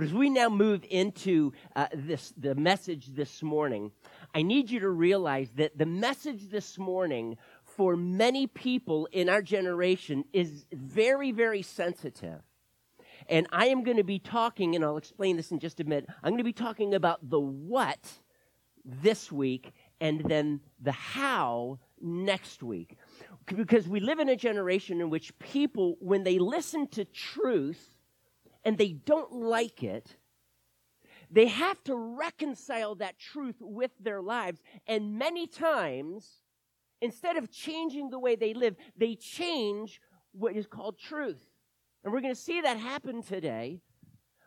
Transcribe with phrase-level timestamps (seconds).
[0.00, 3.92] But as we now move into uh, this, the message this morning,
[4.34, 9.42] I need you to realize that the message this morning for many people in our
[9.42, 12.40] generation is very, very sensitive.
[13.28, 16.08] And I am going to be talking, and I'll explain this in just a minute.
[16.22, 18.10] I'm going to be talking about the what
[18.82, 19.70] this week
[20.00, 22.96] and then the how next week.
[23.44, 27.98] Because we live in a generation in which people, when they listen to truth
[28.64, 30.16] and they don't like it,
[31.30, 34.60] they have to reconcile that truth with their lives.
[34.86, 36.28] And many times,
[37.00, 40.00] instead of changing the way they live, they change
[40.32, 41.44] what is called truth.
[42.02, 43.80] And we're going to see that happen today.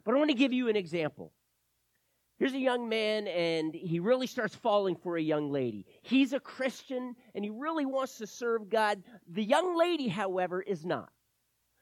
[0.03, 1.31] But I want to give you an example.
[2.39, 5.85] Here's a young man, and he really starts falling for a young lady.
[6.01, 9.01] He's a Christian, and he really wants to serve God.
[9.29, 11.09] The young lady, however, is not.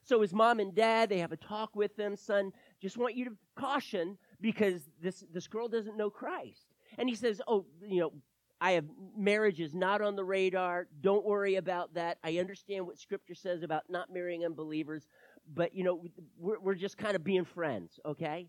[0.03, 2.15] So his mom and dad, they have a talk with him.
[2.15, 2.51] Son,
[2.81, 6.67] just want you to caution because this, this girl doesn't know Christ.
[6.97, 8.13] And he says, Oh, you know,
[8.59, 8.85] I have
[9.17, 10.87] marriage is not on the radar.
[11.01, 12.19] Don't worry about that.
[12.23, 15.07] I understand what Scripture says about not marrying unbelievers,
[15.51, 16.03] but you know,
[16.37, 18.47] we're, we're just kind of being friends, okay?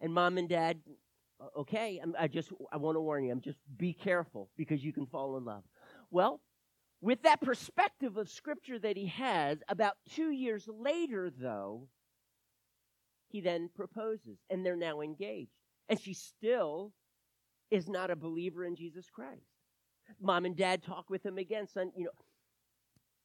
[0.00, 0.78] And mom and dad,
[1.56, 3.32] okay, I'm, I just I want to warn you.
[3.32, 5.64] I'm just be careful because you can fall in love.
[6.12, 6.40] Well,
[7.00, 11.88] with that perspective of Scripture that he has, about two years later, though,
[13.28, 15.52] he then proposes, and they're now engaged,
[15.88, 16.92] and she still
[17.70, 19.46] is not a believer in Jesus Christ.
[20.20, 22.10] Mom and dad talk with him again, son, you know,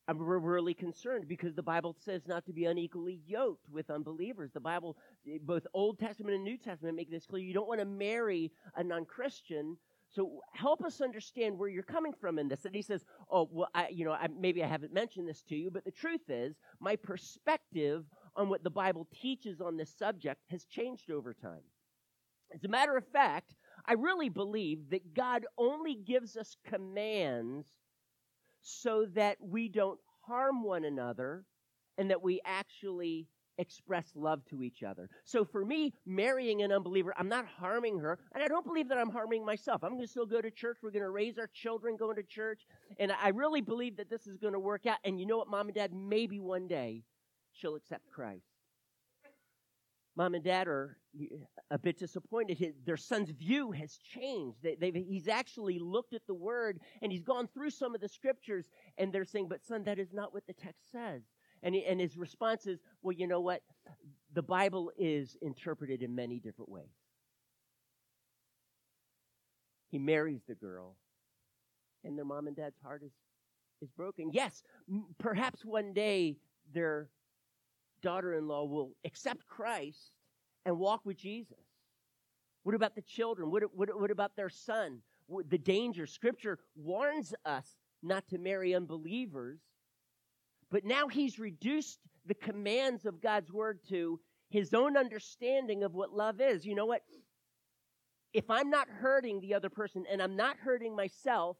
[0.07, 4.51] I'm really concerned because the Bible says not to be unequally yoked with unbelievers.
[4.53, 4.97] The Bible,
[5.41, 7.43] both Old Testament and New Testament, make this clear.
[7.43, 9.77] You don't want to marry a non Christian.
[10.15, 12.63] So help us understand where you're coming from in this.
[12.63, 15.55] And he says, "Oh, well, I, you know, I, maybe I haven't mentioned this to
[15.55, 18.05] you, but the truth is, my perspective
[18.37, 21.63] on what the Bible teaches on this subject has changed over time.
[22.53, 27.67] As a matter of fact, I really believe that God only gives us commands
[28.61, 31.43] so that we don't harm one another
[31.97, 35.09] and that we actually express love to each other.
[35.23, 38.97] So for me, marrying an unbeliever, I'm not harming her, and I don't believe that
[38.97, 39.83] I'm harming myself.
[39.83, 40.77] I'm going to still go to church.
[40.81, 42.61] We're going to raise our children going to church,
[42.99, 44.97] and I really believe that this is going to work out.
[45.03, 47.03] And you know what, mom and dad, maybe one day
[47.53, 48.45] she'll accept Christ
[50.15, 51.25] mom and dad are uh,
[51.71, 52.57] a bit disappointed.
[52.57, 54.57] His, their son's view has changed.
[54.63, 58.69] They, he's actually looked at the word and he's gone through some of the scriptures,
[58.97, 61.21] and they're saying, But son, that is not what the text says.
[61.63, 63.61] And, and his response is, Well, you know what?
[64.33, 66.89] The Bible is interpreted in many different ways.
[69.89, 70.95] He marries the girl,
[72.03, 73.13] and their mom and dad's heart is,
[73.81, 74.31] is broken.
[74.33, 76.37] Yes, m- perhaps one day
[76.73, 77.09] their
[78.01, 80.11] daughter in law will accept Christ
[80.65, 81.57] and walk with Jesus?
[82.63, 83.51] What about the children?
[83.51, 84.99] What, what, what about their son?
[85.49, 86.05] The danger.
[86.05, 89.59] Scripture warns us not to marry unbelievers,
[90.75, 94.19] but now he's reduced the commands of God's word to
[94.49, 96.65] his own understanding of what love is.
[96.65, 97.01] You know what?
[98.33, 101.55] If I'm not hurting the other person and I'm not hurting myself,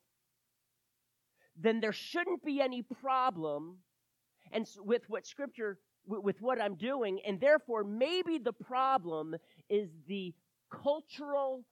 [1.55, 3.77] then there shouldn't be any problem
[4.51, 9.33] and with what scripture with what I'm doing, and therefore maybe the problem
[9.69, 10.33] is the
[10.69, 11.63] cultural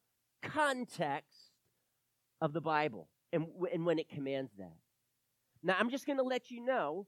[0.41, 1.51] context
[2.39, 4.77] of the Bible and, and when it commands that.
[5.61, 7.05] Now, I'm just going to let you know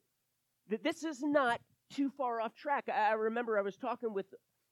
[0.69, 1.61] that this is not
[1.91, 2.85] too far off track.
[2.89, 4.27] I remember I was talking with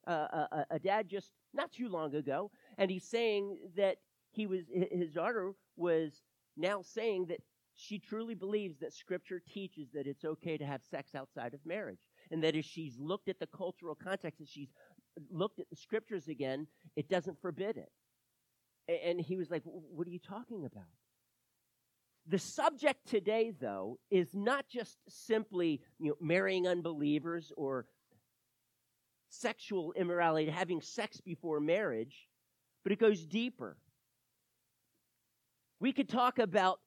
[0.08, 3.98] uh, a, a dad just not too long ago, and he's saying that
[4.32, 4.62] he was
[4.92, 6.24] his daughter was
[6.58, 7.40] now saying that
[7.76, 12.08] she truly believes that Scripture teaches that it's okay to have sex outside of marriage
[12.32, 14.74] and that as she's looked at the cultural context, as she's
[15.32, 17.92] looked at the scriptures again, it doesn't forbid it.
[19.06, 20.84] And he was like, What are you talking about?
[22.28, 27.86] The subject today, though, is not just simply you know, marrying unbelievers or
[29.30, 32.28] sexual immorality, having sex before marriage,
[32.84, 33.78] but it goes deeper.
[35.80, 36.80] We could talk about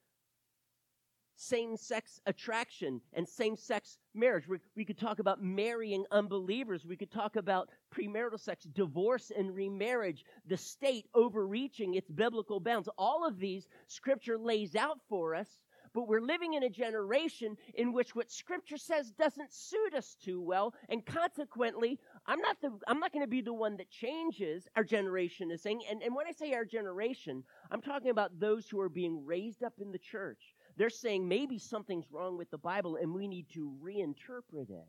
[1.37, 4.47] same sex attraction and same sex marriage.
[4.47, 6.85] We, we, could talk about marrying unbelievers.
[6.85, 12.89] We could talk about premarital sex, divorce and remarriage, the state overreaching its biblical bounds.
[12.97, 15.47] All of these scripture lays out for us,
[15.93, 20.41] but we're living in a generation in which what scripture says doesn't suit us too
[20.41, 24.67] well, and consequently, I'm not the I'm not going to be the one that changes
[24.75, 25.81] our generation is saying.
[25.89, 29.63] And, and when I say our generation, I'm talking about those who are being raised
[29.63, 33.49] up in the church they're saying maybe something's wrong with the Bible and we need
[33.53, 34.87] to reinterpret it.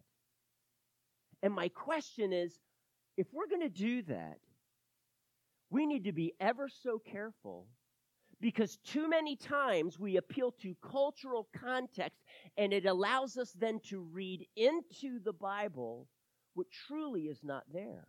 [1.43, 2.59] And my question is
[3.17, 4.39] if we're going to do that,
[5.71, 7.67] we need to be ever so careful
[8.41, 12.23] because too many times we appeal to cultural context
[12.57, 16.07] and it allows us then to read into the Bible
[16.55, 18.07] what truly is not there.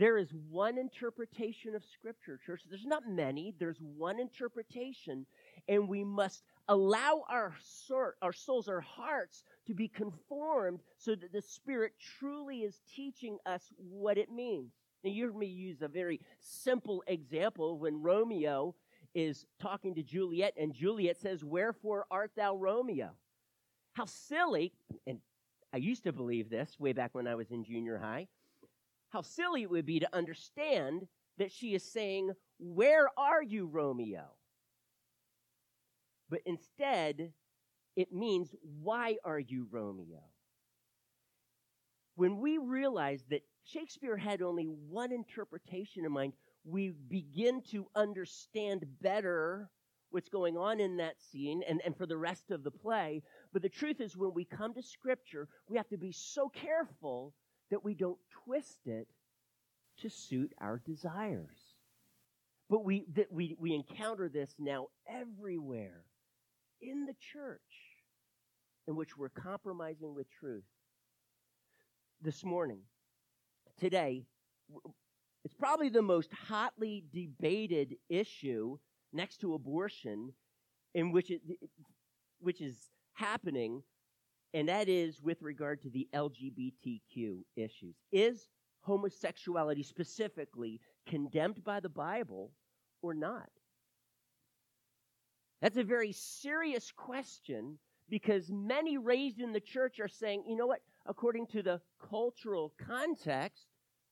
[0.00, 2.62] There is one interpretation of Scripture, church.
[2.66, 5.26] There's not many, there's one interpretation,
[5.68, 11.34] and we must allow our, soul, our souls, our hearts to be conformed so that
[11.34, 14.72] the Spirit truly is teaching us what it means.
[15.04, 18.74] Now, you heard me use a very simple example when Romeo
[19.14, 23.10] is talking to Juliet, and Juliet says, Wherefore art thou Romeo?
[23.92, 24.72] How silly,
[25.06, 25.18] and
[25.74, 28.28] I used to believe this way back when I was in junior high,
[29.10, 31.06] how silly it would be to understand
[31.38, 34.24] that she is saying, Where are you, Romeo?
[36.28, 37.32] But instead,
[37.96, 40.22] it means, Why are you, Romeo?
[42.14, 46.32] When we realize that Shakespeare had only one interpretation in mind,
[46.64, 49.70] we begin to understand better
[50.10, 53.22] what's going on in that scene and, and for the rest of the play.
[53.52, 57.32] But the truth is, when we come to Scripture, we have to be so careful
[57.70, 59.08] that we don't twist it
[59.98, 61.74] to suit our desires.
[62.68, 66.04] But we, that we, we encounter this now everywhere
[66.80, 67.60] in the church
[68.86, 70.64] in which we're compromising with truth.
[72.22, 72.80] This morning,
[73.78, 74.24] today,
[75.44, 78.78] it's probably the most hotly debated issue
[79.12, 80.32] next to abortion
[80.94, 81.40] in which it,
[82.40, 82.76] which is
[83.14, 83.82] happening,
[84.54, 87.94] and that is with regard to the LGBTQ issues.
[88.12, 88.48] Is
[88.80, 92.50] homosexuality specifically condemned by the Bible
[93.02, 93.48] or not?
[95.60, 100.66] That's a very serious question because many raised in the church are saying, you know
[100.66, 103.66] what, according to the cultural context,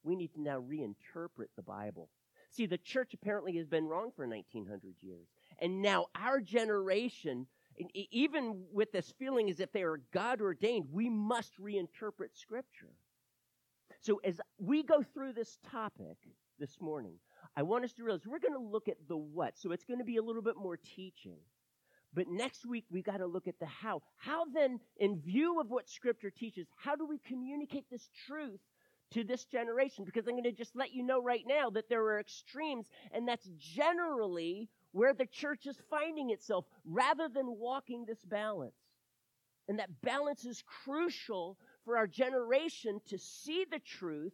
[0.05, 2.09] we need to now reinterpret the Bible.
[2.51, 5.27] See, the church apparently has been wrong for 1900 years.
[5.61, 7.47] And now our generation,
[7.95, 12.93] even with this feeling as if they are God ordained, we must reinterpret Scripture.
[14.01, 16.17] So as we go through this topic
[16.59, 17.15] this morning,
[17.57, 19.59] I want us to realize we're going to look at the what.
[19.59, 21.39] So it's going to be a little bit more teaching.
[22.15, 24.03] But next week, we got to look at the how.
[24.17, 28.61] How then, in view of what Scripture teaches, how do we communicate this truth
[29.13, 30.05] to this generation?
[30.05, 33.29] Because I'm going to just let you know right now that there are extremes, and
[33.29, 38.75] that's generally where the church is finding itself rather than walking this balance.
[39.69, 44.33] And that balance is crucial for our generation to see the truth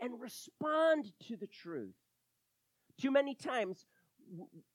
[0.00, 1.94] and respond to the truth.
[2.98, 3.86] Too many times,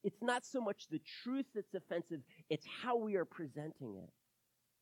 [0.04, 4.10] it's not so much the truth that's offensive, it's how we are presenting it.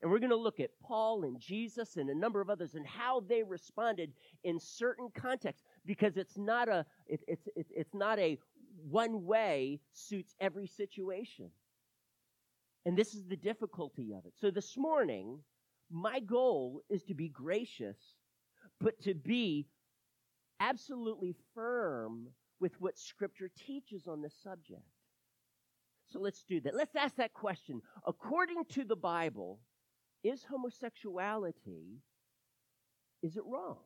[0.01, 2.85] And we're going to look at Paul and Jesus and a number of others and
[2.85, 4.11] how they responded
[4.43, 8.37] in certain contexts because it's not a it, it's it, it's not a
[8.89, 11.49] one way suits every situation.
[12.85, 14.33] And this is the difficulty of it.
[14.39, 15.39] So this morning,
[15.89, 17.97] my goal is to be gracious,
[18.81, 19.67] but to be
[20.59, 22.27] absolutely firm
[22.59, 24.81] with what Scripture teaches on this subject.
[26.07, 26.75] So let's do that.
[26.75, 27.81] Let's ask that question.
[28.05, 29.59] According to the Bible,
[30.23, 31.99] is homosexuality,
[33.21, 33.77] is it wrong?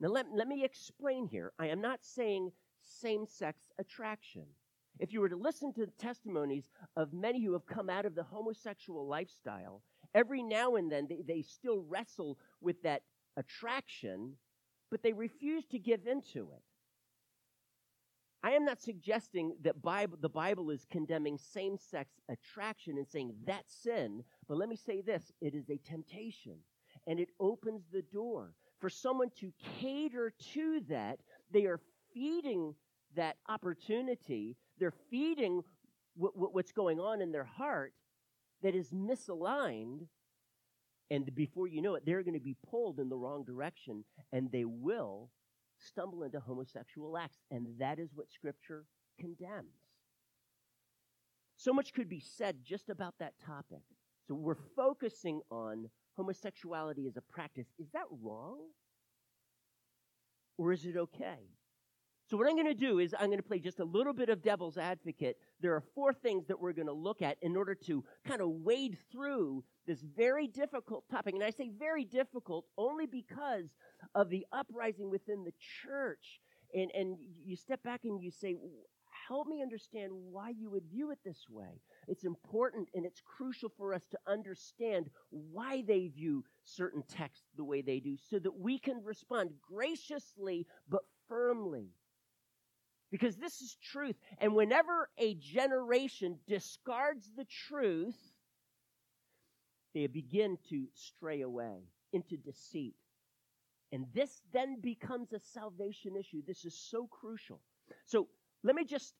[0.00, 1.52] Now let, let me explain here.
[1.58, 2.50] I am not saying
[2.82, 4.44] same-sex attraction.
[4.98, 8.14] If you were to listen to the testimonies of many who have come out of
[8.14, 9.82] the homosexual lifestyle,
[10.14, 13.02] every now and then they, they still wrestle with that
[13.36, 14.34] attraction,
[14.90, 16.62] but they refuse to give into it.
[18.44, 23.34] I am not suggesting that Bible, the Bible is condemning same sex attraction and saying
[23.46, 26.56] that's sin, but let me say this it is a temptation
[27.06, 28.54] and it opens the door.
[28.80, 31.20] For someone to cater to that,
[31.52, 31.80] they are
[32.14, 32.74] feeding
[33.14, 35.62] that opportunity, they're feeding
[36.16, 37.92] w- w- what's going on in their heart
[38.62, 40.06] that is misaligned.
[41.10, 44.50] And before you know it, they're going to be pulled in the wrong direction and
[44.50, 45.30] they will
[45.78, 47.38] stumble into homosexual acts.
[47.50, 48.86] And that is what Scripture
[49.20, 49.76] condemns.
[51.56, 53.82] So much could be said just about that topic.
[54.26, 57.66] So we're focusing on homosexuality as a practice.
[57.78, 58.58] Is that wrong?
[60.58, 61.38] Or is it okay?
[62.32, 64.30] So, what I'm going to do is I'm going to play just a little bit
[64.30, 65.36] of devil's advocate.
[65.60, 68.48] There are four things that we're going to look at in order to kind of
[68.48, 71.34] wade through this very difficult topic.
[71.34, 73.66] And I say very difficult only because
[74.14, 75.52] of the uprising within the
[75.84, 76.40] church.
[76.72, 78.56] And, and you step back and you say,
[79.28, 81.82] help me understand why you would view it this way.
[82.08, 87.64] It's important and it's crucial for us to understand why they view certain texts the
[87.64, 91.90] way they do so that we can respond graciously but firmly.
[93.12, 94.16] Because this is truth.
[94.38, 98.16] And whenever a generation discards the truth,
[99.94, 102.94] they begin to stray away into deceit.
[103.92, 106.40] And this then becomes a salvation issue.
[106.46, 107.60] This is so crucial.
[108.06, 108.28] So
[108.64, 109.12] let me just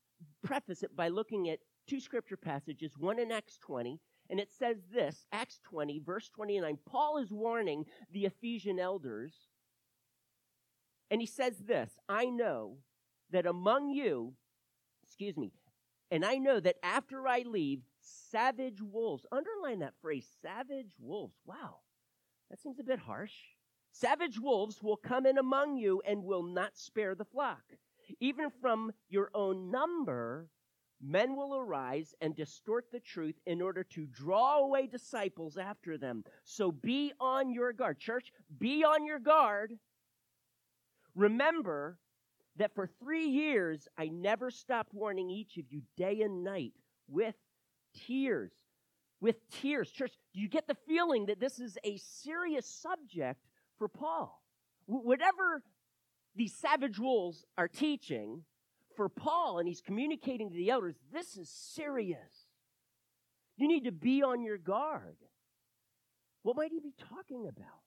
[0.42, 4.78] preface it by looking at two scripture passages, one in Acts 20, and it says
[4.90, 6.78] this Acts 20, verse 29.
[6.86, 9.34] Paul is warning the Ephesian elders,
[11.10, 12.78] and he says this I know
[13.32, 14.34] that among you,
[15.04, 15.52] excuse me,
[16.10, 21.36] and I know that after I leave, savage wolves, underline that phrase, savage wolves.
[21.46, 21.76] Wow,
[22.50, 23.32] that seems a bit harsh.
[23.92, 27.62] Savage wolves will come in among you and will not spare the flock.
[28.20, 30.48] Even from your own number,
[31.00, 36.24] men will arise and distort the truth in order to draw away disciples after them.
[36.44, 37.98] So be on your guard.
[37.98, 39.72] Church, be on your guard.
[41.14, 41.98] Remember
[42.56, 46.74] that for three years I never stopped warning each of you day and night
[47.08, 47.34] with
[48.06, 48.52] tears.
[49.20, 49.90] With tears.
[49.90, 53.40] Church, do you get the feeling that this is a serious subject
[53.78, 54.42] for Paul?
[54.86, 55.62] Whatever
[56.34, 58.42] these savage wolves are teaching,
[58.96, 62.46] for Paul, and he's communicating to the elders, this is serious.
[63.56, 65.16] You need to be on your guard.
[66.42, 67.80] What might he be talking about?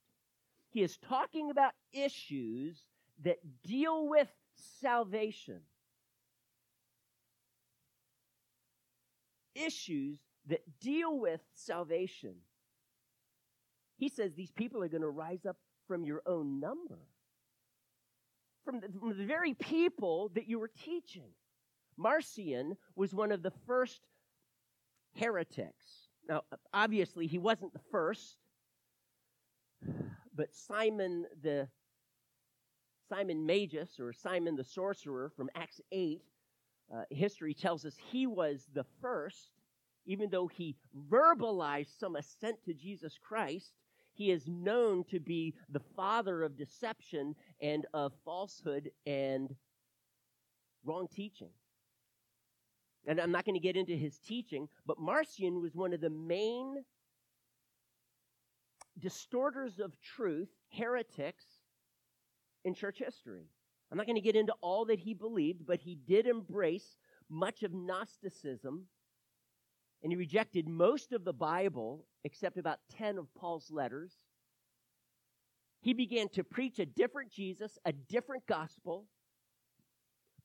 [0.70, 2.82] He is talking about issues
[3.24, 4.28] that deal with
[4.80, 5.60] salvation.
[9.54, 12.34] Issues that deal with salvation.
[13.96, 15.56] He says these people are going to rise up
[15.88, 16.98] from your own number
[18.66, 21.30] from the, from the very people that you were teaching.
[21.96, 24.00] Marcion was one of the first
[25.14, 26.08] heretics.
[26.28, 26.42] Now,
[26.74, 28.36] obviously, he wasn't the first,
[30.34, 31.68] but Simon the
[33.08, 36.22] Simon Magus or Simon the sorcerer from Acts 8,
[36.94, 39.50] uh, history tells us he was the first,
[40.06, 40.76] even though he
[41.10, 43.72] verbalized some assent to Jesus Christ.
[44.14, 49.54] He is known to be the father of deception and of falsehood and
[50.84, 51.50] wrong teaching.
[53.06, 56.10] And I'm not going to get into his teaching, but Marcion was one of the
[56.10, 56.82] main
[58.98, 61.44] distorters of truth, heretics
[62.66, 63.46] in church history.
[63.90, 66.96] I'm not going to get into all that he believed, but he did embrace
[67.30, 68.86] much of Gnosticism
[70.02, 74.12] and he rejected most of the Bible except about 10 of Paul's letters.
[75.80, 79.06] He began to preach a different Jesus, a different gospel.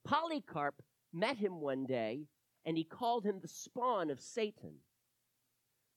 [0.05, 2.27] Polycarp met him one day
[2.65, 4.75] and he called him the spawn of Satan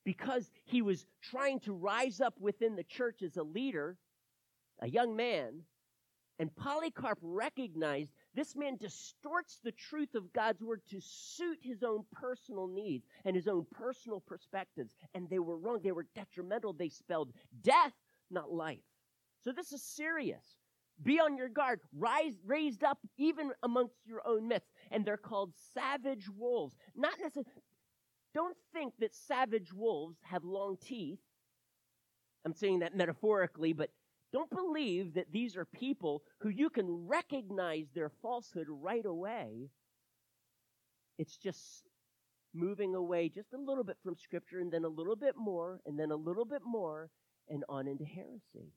[0.04, 3.96] because he was trying to rise up within the church as a leader,
[4.80, 5.62] a young man.
[6.38, 12.04] And Polycarp recognized this man distorts the truth of God's word to suit his own
[12.12, 14.96] personal needs and his own personal perspectives.
[15.14, 15.80] And they were wrong.
[15.82, 16.72] They were detrimental.
[16.72, 17.92] They spelled death,
[18.30, 18.82] not life.
[19.44, 20.56] So this is serious.
[21.02, 21.80] Be on your guard.
[21.96, 24.72] Rise, raised up even amongst your own myths.
[24.90, 26.76] And they're called savage wolves.
[26.96, 27.50] Not necessarily,
[28.34, 31.20] don't think that savage wolves have long teeth.
[32.44, 33.90] I'm saying that metaphorically, but
[34.34, 39.70] don't believe that these are people who you can recognize their falsehood right away.
[41.18, 41.84] It's just
[42.52, 45.96] moving away just a little bit from Scripture and then a little bit more and
[45.96, 47.10] then a little bit more
[47.48, 48.72] and on into heresy.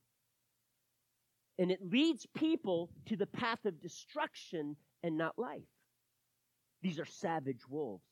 [1.58, 5.62] And it leads people to the path of destruction and not life.
[6.84, 8.06] These are savage wolves.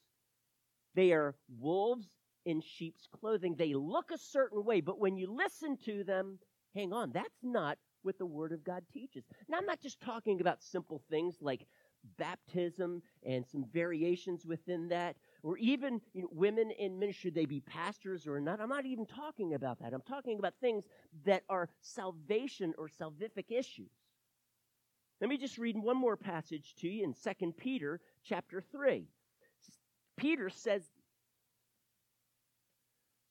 [0.95, 2.07] They are wolves
[2.47, 3.53] in sheep's clothing.
[3.55, 6.39] They look a certain way, but when you listen to them,
[6.75, 9.23] hang on, that's not what the Word of God teaches.
[9.49, 11.65] Now, I'm not just talking about simple things like
[12.17, 17.45] baptism and some variations within that, or even you know, women in ministry, should they
[17.45, 18.61] be pastors or not.
[18.61, 19.93] I'm not even talking about that.
[19.93, 20.83] I'm talking about things
[21.25, 23.89] that are salvation or salvific issues.
[25.21, 29.07] Let me just read one more passage to you in 2 Peter chapter 3.
[30.17, 30.83] Peter says,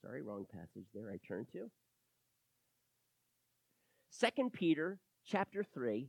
[0.03, 1.71] sorry, wrong passage there I turned to.
[4.17, 6.09] Second Peter chapter 3,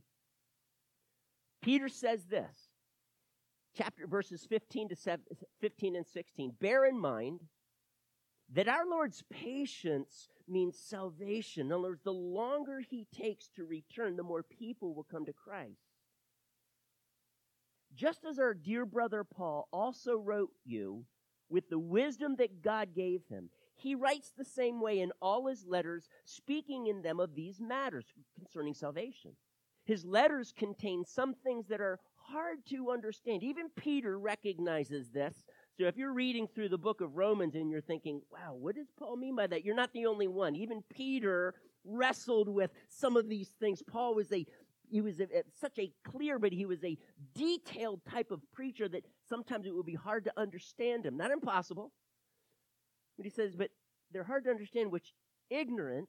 [1.60, 2.70] Peter says this,
[3.76, 5.24] chapter verses 15 to 7,
[5.60, 6.52] 15 and 16.
[6.60, 7.40] Bear in mind
[8.52, 11.66] that our Lord's patience means salvation.
[11.66, 15.32] In other words, the longer he takes to return, the more people will come to
[15.32, 15.80] Christ.
[17.96, 21.04] just as our dear brother Paul also wrote you
[21.48, 23.48] with the wisdom that God gave him.
[23.76, 28.06] He writes the same way in all his letters, speaking in them of these matters
[28.34, 29.32] concerning salvation.
[29.84, 33.42] His letters contain some things that are hard to understand.
[33.42, 35.44] Even Peter recognizes this.
[35.78, 38.90] So if you're reading through the book of Romans and you're thinking, wow, what does
[38.98, 39.64] Paul mean by that?
[39.64, 40.56] You're not the only one.
[40.56, 41.54] Even Peter
[41.84, 43.82] wrestled with some of these things.
[43.82, 44.46] Paul was a
[44.88, 45.26] he was a,
[45.58, 46.96] such a clear, but he was a
[47.34, 51.16] detailed type of preacher that sometimes it would be hard to understand him.
[51.16, 51.92] Not impossible,
[53.16, 53.70] but he says, but
[54.12, 55.12] they're hard to understand, which
[55.50, 56.08] ignorant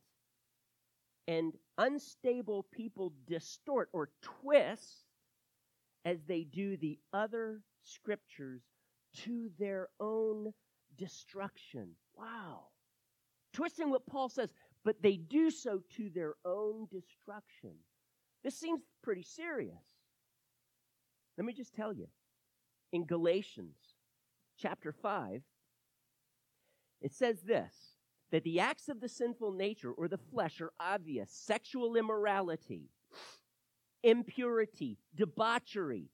[1.27, 5.03] and unstable people distort or twist
[6.05, 8.61] as they do the other scriptures
[9.13, 10.53] to their own
[10.97, 11.89] destruction.
[12.15, 12.67] Wow.
[13.53, 14.49] Twisting what Paul says,
[14.83, 17.73] but they do so to their own destruction.
[18.43, 19.83] This seems pretty serious.
[21.37, 22.07] Let me just tell you.
[22.93, 23.75] In Galatians
[24.57, 25.41] chapter 5,
[27.01, 27.73] it says this
[28.31, 32.89] that the acts of the sinful nature or the flesh are obvious sexual immorality,
[34.03, 36.09] impurity, debauchery,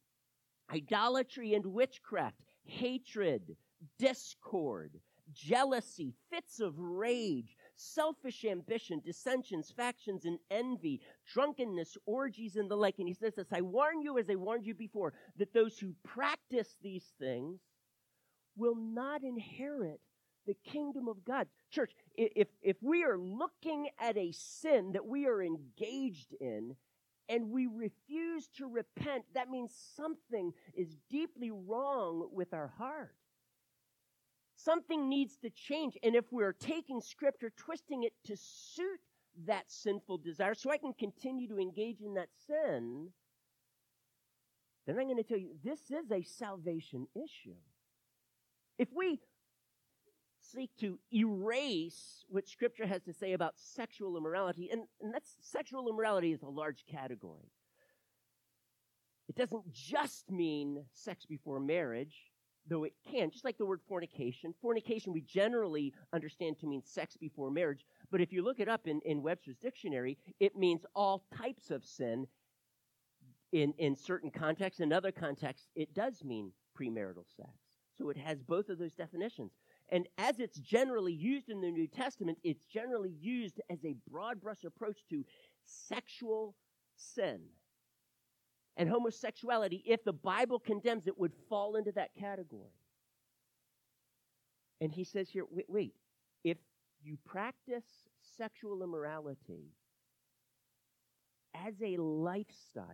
[0.71, 3.55] idolatry and witchcraft, hatred,
[3.97, 4.91] discord,
[5.33, 12.99] jealousy, fits of rage, selfish ambition, dissensions, factions, and envy, drunkenness, orgies, and the like.
[12.99, 15.93] And he says this I warn you, as I warned you before, that those who
[16.03, 17.59] practice these things
[18.55, 19.99] will not inherit
[20.45, 21.47] the kingdom of God.
[21.69, 26.75] Church, if, if we are looking at a sin that we are engaged in
[27.29, 33.15] and we refuse to repent, that means something is deeply wrong with our heart.
[34.55, 35.97] Something needs to change.
[36.03, 38.99] And if we're taking scripture, twisting it to suit
[39.45, 43.09] that sinful desire so I can continue to engage in that sin,
[44.85, 47.55] then I'm going to tell you this is a salvation issue.
[48.77, 49.19] If we
[50.43, 55.89] seek to erase what Scripture has to say about sexual immorality, and, and that's sexual
[55.89, 57.51] immorality is a large category.
[59.29, 62.31] It doesn't just mean sex before marriage,
[62.67, 64.53] though it can, just like the word fornication.
[64.61, 68.87] Fornication we generally understand to mean sex before marriage, but if you look it up
[68.87, 72.27] in, in Webster's dictionary, it means all types of sin.
[73.51, 77.51] In, in certain contexts, in other contexts, it does mean premarital sex.
[77.95, 79.51] So it has both of those definitions.
[79.93, 84.41] And as it's generally used in the New Testament, it's generally used as a broad
[84.41, 85.23] brush approach to
[85.63, 86.55] sexual
[86.95, 87.41] sin.
[88.75, 92.73] And homosexuality, if the Bible condemns it, would fall into that category.
[94.81, 95.93] And he says here wait, wait
[96.43, 96.57] if
[97.03, 97.85] you practice
[98.35, 99.75] sexual immorality
[101.67, 102.87] as a lifestyle,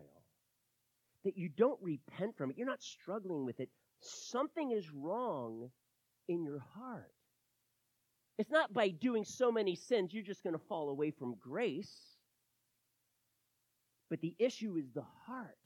[1.24, 3.70] that you don't repent from it, you're not struggling with it,
[4.02, 5.70] something is wrong
[6.30, 7.12] in your heart.
[8.38, 11.94] It's not by doing so many sins you're just going to fall away from grace.
[14.10, 15.58] But the issue is the heart.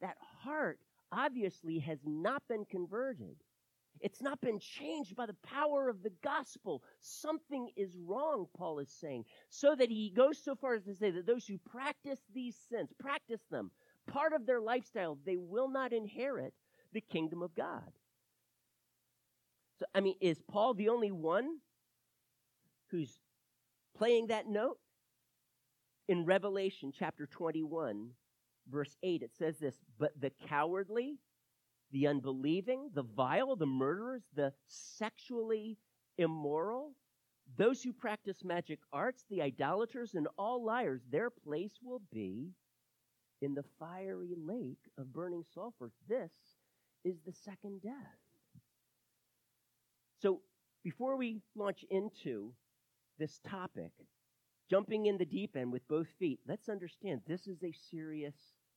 [0.00, 0.78] That heart
[1.10, 3.36] obviously has not been converted.
[4.00, 6.82] It's not been changed by the power of the gospel.
[7.00, 9.24] Something is wrong, Paul is saying.
[9.48, 12.90] So that he goes so far as to say that those who practice these sins,
[13.00, 13.70] practice them,
[14.06, 16.52] part of their lifestyle, they will not inherit
[16.92, 17.90] the kingdom of God.
[19.78, 21.58] So, I mean, is Paul the only one
[22.90, 23.18] who's
[23.96, 24.78] playing that note?
[26.08, 28.10] In Revelation chapter 21,
[28.70, 31.18] verse 8, it says this But the cowardly,
[31.90, 35.78] the unbelieving, the vile, the murderers, the sexually
[36.16, 36.92] immoral,
[37.56, 42.50] those who practice magic arts, the idolaters, and all liars, their place will be
[43.42, 45.90] in the fiery lake of burning sulfur.
[46.08, 46.32] This
[47.04, 48.25] is the second death.
[50.20, 50.40] So
[50.84, 52.52] before we launch into
[53.18, 53.92] this topic,
[54.70, 58.34] jumping in the deep end with both feet, let's understand this is a serious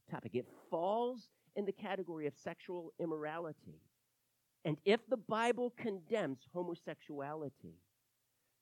[0.10, 0.32] topic.
[0.36, 3.82] It falls in the category of sexual immorality.
[4.66, 7.76] And if the Bible condemns homosexuality,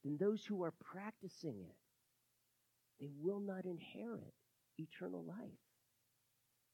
[0.04, 1.76] then those who are practicing it,
[3.00, 4.34] they will not inherit
[4.78, 5.60] eternal life.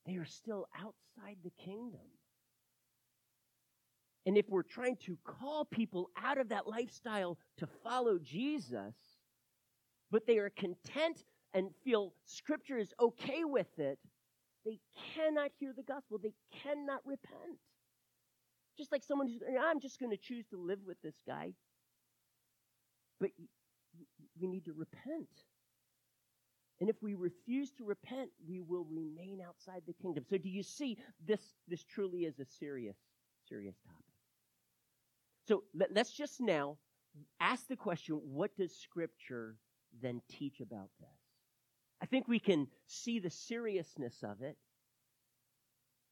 [0.06, 2.02] They are still outside the kingdom.
[4.26, 8.96] And if we're trying to call people out of that lifestyle to follow Jesus,
[10.12, 14.00] but they are content and feel scripture is okay with it,
[14.66, 14.80] they
[15.16, 16.18] cannot hear the gospel.
[16.22, 16.34] They
[16.64, 17.60] cannot repent.
[18.78, 21.52] Just like someone who's, I'm just going to choose to live with this guy.
[23.20, 23.32] But
[24.40, 25.28] we need to repent.
[26.80, 30.24] And if we refuse to repent, we will remain outside the kingdom.
[30.28, 32.98] So do you see this this truly is a serious
[33.48, 34.03] serious topic.
[35.47, 36.77] So let, us just now
[37.39, 39.58] ask the question, what does scripture
[40.01, 41.10] then teach about this?
[42.01, 44.58] I think we can see the seriousness of it.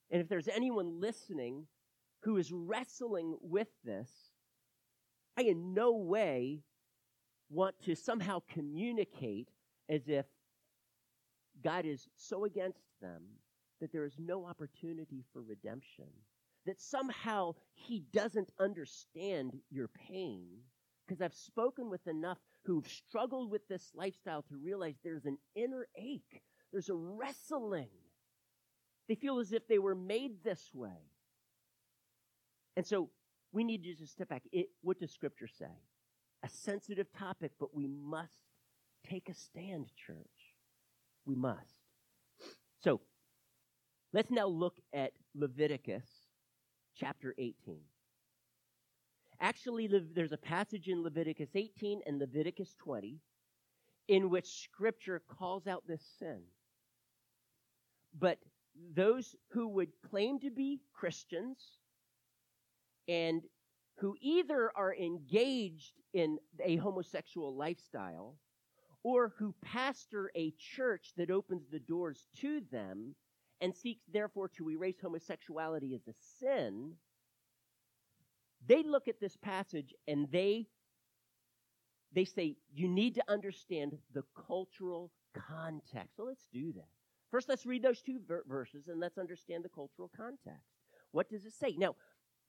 [0.09, 1.67] And if there's anyone listening
[2.23, 4.09] who is wrestling with this,
[5.37, 6.59] I in no way
[7.49, 9.49] want to somehow communicate
[9.89, 10.25] as if
[11.63, 13.23] God is so against them
[13.79, 16.05] that there is no opportunity for redemption,
[16.65, 20.47] that somehow He doesn't understand your pain.
[21.07, 25.87] Because I've spoken with enough who've struggled with this lifestyle to realize there's an inner
[25.97, 27.89] ache, there's a wrestling.
[29.09, 31.09] They feel as if they were made this way.
[32.77, 33.09] And so
[33.51, 34.43] we need to just step back.
[34.51, 35.81] It, what does Scripture say?
[36.43, 38.39] A sensitive topic, but we must
[39.09, 40.15] take a stand, church.
[41.25, 41.75] We must.
[42.83, 43.01] So
[44.13, 46.07] let's now look at Leviticus
[47.01, 47.79] chapter 18.
[49.39, 53.17] Actually, there's a passage in Leviticus 18 and Leviticus 20
[54.07, 56.41] in which Scripture calls out this sin.
[58.19, 58.37] But
[58.95, 61.57] those who would claim to be Christians
[63.07, 63.41] and
[63.97, 68.35] who either are engaged in a homosexual lifestyle
[69.03, 73.15] or who pastor a church that opens the doors to them
[73.61, 76.93] and seeks therefore to erase homosexuality as a sin,
[78.67, 80.67] they look at this passage and they
[82.13, 86.17] they say you need to understand the cultural context.
[86.17, 86.87] So let's do that.
[87.29, 90.67] First, let's read those two ver- verses and let's understand the cultural context.
[91.11, 91.75] What does it say?
[91.77, 91.95] Now,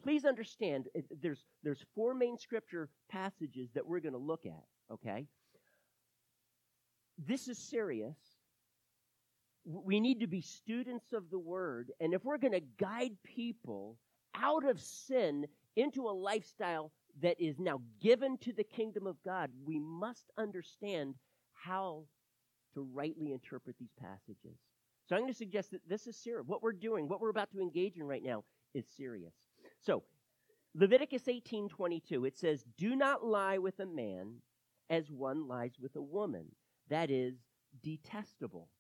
[0.03, 0.87] please understand
[1.21, 5.27] there's there's four main scripture passages that we're going to look at, okay?
[7.19, 8.17] This is serious.
[9.65, 13.97] We need to be students of the word, and if we're going to guide people
[14.35, 15.47] out of sin
[15.77, 21.15] into a lifestyle that is now given to the kingdom of God, we must understand
[21.53, 22.05] how
[22.75, 24.59] to rightly interpret these passages.
[25.09, 26.47] So I'm going to suggest that this is serious.
[26.47, 28.45] What we're doing, what we're about to engage in right now
[28.75, 29.35] is serious.
[29.81, 30.03] So,
[30.75, 34.41] Leviticus 18:22 it says, "Do not lie with a man
[34.89, 36.55] as one lies with a woman.
[36.89, 37.35] That is
[37.83, 38.71] detestable."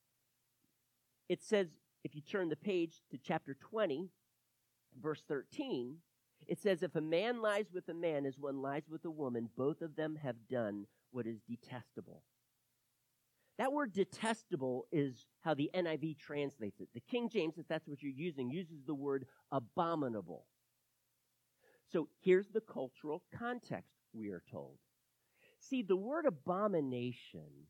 [1.32, 1.68] It says,
[2.04, 4.10] if you turn the page to chapter 20,
[5.00, 5.96] verse 13,
[6.46, 9.48] it says, If a man lies with a man as one lies with a woman,
[9.56, 12.22] both of them have done what is detestable.
[13.56, 16.90] That word detestable is how the NIV translates it.
[16.92, 20.44] The King James, if that's what you're using, uses the word abominable.
[21.90, 24.76] So here's the cultural context, we are told.
[25.60, 27.68] See, the word abomination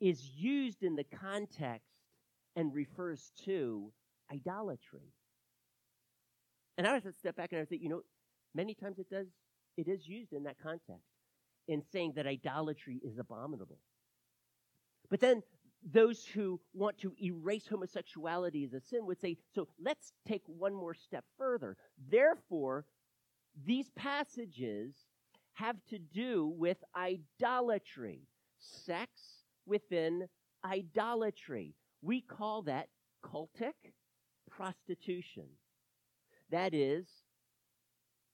[0.00, 1.87] is used in the context
[2.58, 3.92] and refers to
[4.32, 5.14] idolatry.
[6.76, 8.02] And I was to step back and I think, you know,
[8.52, 9.28] many times it does,
[9.76, 11.06] it is used in that context
[11.68, 13.78] in saying that idolatry is abominable.
[15.08, 15.44] But then
[15.88, 20.74] those who want to erase homosexuality as a sin would say, so let's take one
[20.74, 21.76] more step further.
[22.10, 22.86] Therefore,
[23.64, 24.96] these passages
[25.54, 28.22] have to do with idolatry,
[28.58, 29.12] sex
[29.64, 30.26] within
[30.64, 31.76] idolatry.
[32.02, 32.88] We call that
[33.24, 33.74] cultic
[34.50, 35.46] prostitution.
[36.50, 37.06] That is,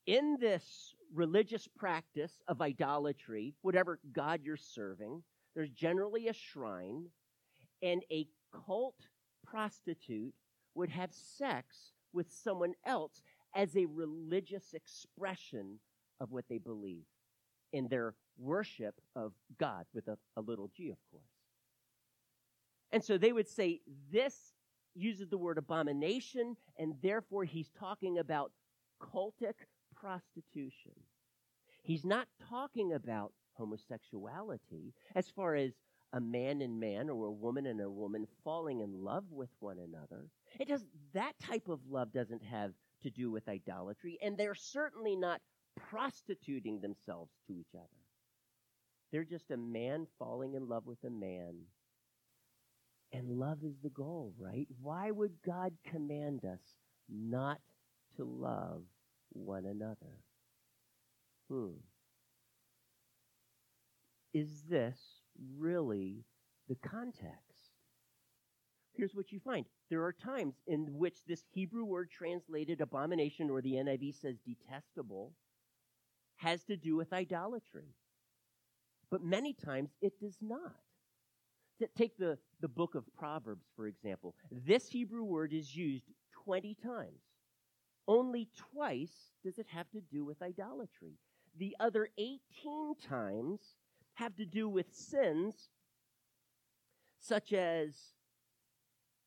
[0.06, 5.22] in this religious practice of idolatry, whatever God you're serving,
[5.54, 7.06] there's generally a shrine,
[7.82, 8.26] and a
[8.66, 9.08] cult
[9.46, 10.34] prostitute
[10.74, 13.22] would have sex with someone else
[13.54, 15.78] as a religious expression
[16.20, 17.04] of what they believe
[17.72, 21.22] in their worship of God, with a, a little g, of course.
[22.94, 23.80] And so they would say
[24.12, 24.54] this
[24.94, 28.52] uses the word abomination, and therefore he's talking about
[29.02, 29.54] cultic
[29.96, 30.92] prostitution.
[31.82, 35.72] He's not talking about homosexuality as far as
[36.12, 39.80] a man and man or a woman and a woman falling in love with one
[39.80, 40.28] another.
[40.60, 45.16] It does that type of love doesn't have to do with idolatry, and they're certainly
[45.16, 45.40] not
[45.90, 47.88] prostituting themselves to each other.
[49.10, 51.56] They're just a man falling in love with a man
[53.14, 54.66] and love is the goal, right?
[54.82, 56.60] Why would God command us
[57.08, 57.60] not
[58.16, 58.82] to love
[59.30, 60.18] one another?
[61.48, 61.78] Hmm.
[64.32, 64.98] Is this
[65.56, 66.24] really
[66.68, 67.70] the context?
[68.94, 69.64] Here's what you find.
[69.90, 75.32] There are times in which this Hebrew word translated abomination, or the NIV says detestable,
[76.36, 77.94] has to do with idolatry.
[79.10, 80.74] But many times it does not.
[81.96, 84.34] Take the, the book of Proverbs, for example.
[84.50, 86.04] This Hebrew word is used
[86.44, 87.20] 20 times.
[88.06, 91.14] Only twice does it have to do with idolatry.
[91.58, 92.38] The other 18
[93.08, 93.60] times
[94.14, 95.70] have to do with sins
[97.20, 97.94] such as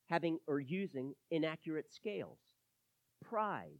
[0.10, 2.40] having or using inaccurate scales,
[3.24, 3.80] pride,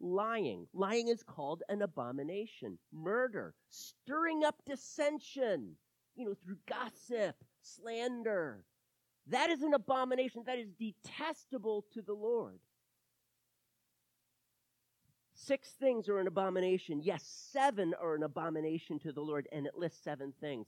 [0.00, 0.66] lying.
[0.72, 5.76] Lying is called an abomination, murder, stirring up dissension,
[6.14, 8.64] you know, through gossip, slander.
[9.28, 10.44] That is an abomination.
[10.46, 12.60] That is detestable to the Lord.
[15.34, 17.00] Six things are an abomination.
[17.02, 20.66] Yes, seven are an abomination to the Lord, and it lists seven things.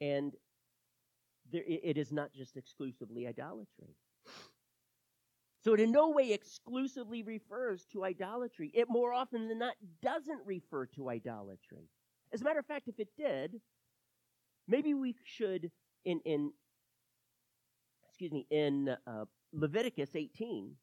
[0.00, 0.32] And
[1.52, 3.94] there, it is not just exclusively idolatry.
[5.62, 8.70] So it in no way exclusively refers to idolatry.
[8.74, 11.88] It more often than not doesn't refer to idolatry.
[12.32, 13.60] As a matter of fact, if it did,
[14.68, 15.70] maybe we should
[16.04, 16.52] in in
[18.08, 20.76] excuse me in uh, Leviticus 18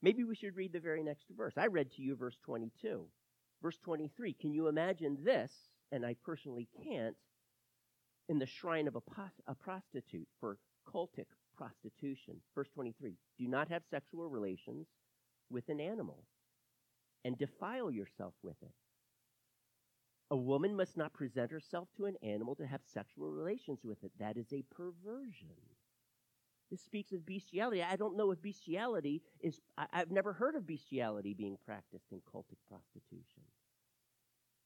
[0.00, 1.54] Maybe we should read the very next verse.
[1.56, 3.04] I read to you verse 22.
[3.62, 4.32] Verse 23.
[4.34, 5.52] Can you imagine this?
[5.90, 7.16] And I personally can't.
[8.28, 9.00] In the shrine of a,
[9.46, 11.26] a prostitute for cultic
[11.56, 12.36] prostitution.
[12.54, 13.14] Verse 23.
[13.38, 14.86] Do not have sexual relations
[15.50, 16.22] with an animal
[17.24, 18.72] and defile yourself with it.
[20.30, 24.12] A woman must not present herself to an animal to have sexual relations with it.
[24.18, 25.56] That is a perversion.
[26.70, 27.82] This speaks of bestiality.
[27.82, 32.18] I don't know if bestiality is, I, have never heard of bestiality being practiced in
[32.18, 33.42] cultic prostitution.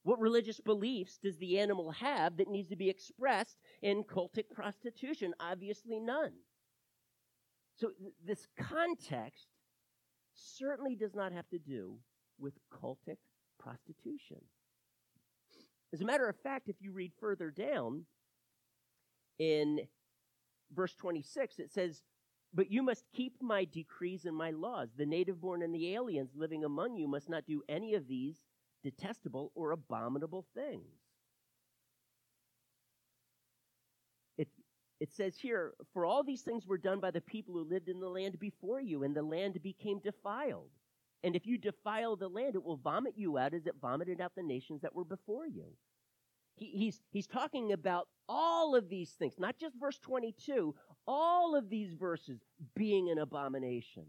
[0.03, 5.33] What religious beliefs does the animal have that needs to be expressed in cultic prostitution?
[5.39, 6.33] Obviously, none.
[7.77, 9.47] So, th- this context
[10.35, 11.99] certainly does not have to do
[12.39, 13.19] with cultic
[13.61, 14.39] prostitution.
[15.93, 18.07] As a matter of fact, if you read further down
[19.39, 19.81] in
[20.75, 22.03] verse 26, it says,
[22.55, 24.91] But you must keep my decrees and my laws.
[24.97, 28.39] The native born and the aliens living among you must not do any of these
[28.83, 30.99] detestable or abominable things.
[34.39, 34.49] It,
[34.99, 38.01] it says here, For all these things were done by the people who lived in
[38.01, 40.71] the land before you, and the land became defiled.
[41.25, 44.33] And if you defile the land, it will vomit you out as it vomited out
[44.35, 45.67] the nations that were before you.
[46.57, 50.75] He, he's, he's talking about all of these things, not just verse 22,
[51.07, 52.41] all of these verses
[52.75, 54.05] being an abomination.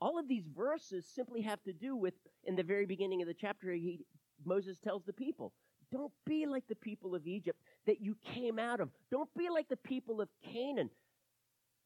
[0.00, 3.34] All of these verses simply have to do with, in the very beginning of the
[3.34, 4.04] chapter, he,
[4.44, 5.52] Moses tells the people,
[5.90, 8.90] don't be like the people of Egypt that you came out of.
[9.10, 10.90] Don't be like the people of Canaan.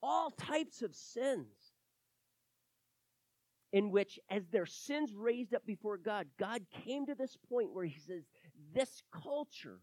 [0.03, 1.47] All types of sins
[3.73, 7.85] in which, as their sins raised up before God, God came to this point where
[7.85, 8.25] he says,
[8.75, 9.81] This culture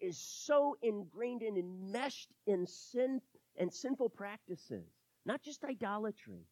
[0.00, 3.20] is so ingrained and enmeshed in sin
[3.58, 4.84] and sinful practices,
[5.24, 6.46] not just idolatry.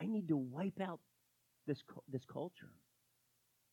[0.00, 1.00] I need to wipe out
[1.66, 2.72] this, this culture.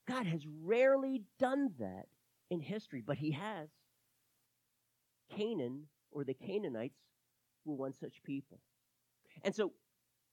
[0.08, 2.06] God has rarely done that
[2.50, 3.70] in history, but He has.
[5.36, 7.00] Canaan, or the Canaanites,
[7.66, 8.60] were one such people.
[9.44, 9.74] And so,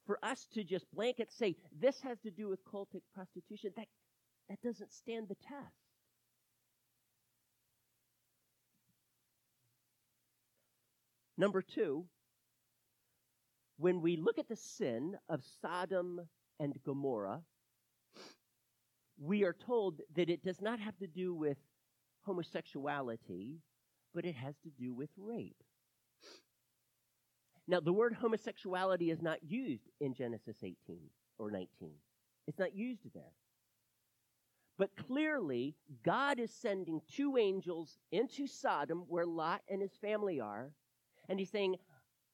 [0.07, 3.87] for us to just blanket say this has to do with cultic prostitution, that,
[4.49, 5.75] that doesn't stand the test.
[11.38, 12.05] Number two,
[13.79, 16.21] when we look at the sin of Sodom
[16.61, 17.43] and Gomorrah,
[19.21, 21.57] we are told that it does not have to do with
[22.23, 23.59] homosexuality,
[24.15, 25.62] but it has to do with rape.
[27.73, 30.77] Now, the word homosexuality is not used in Genesis 18
[31.39, 31.69] or 19.
[32.47, 33.33] It's not used there.
[34.77, 40.71] But clearly, God is sending two angels into Sodom, where Lot and his family are,
[41.31, 41.77] and he's saying,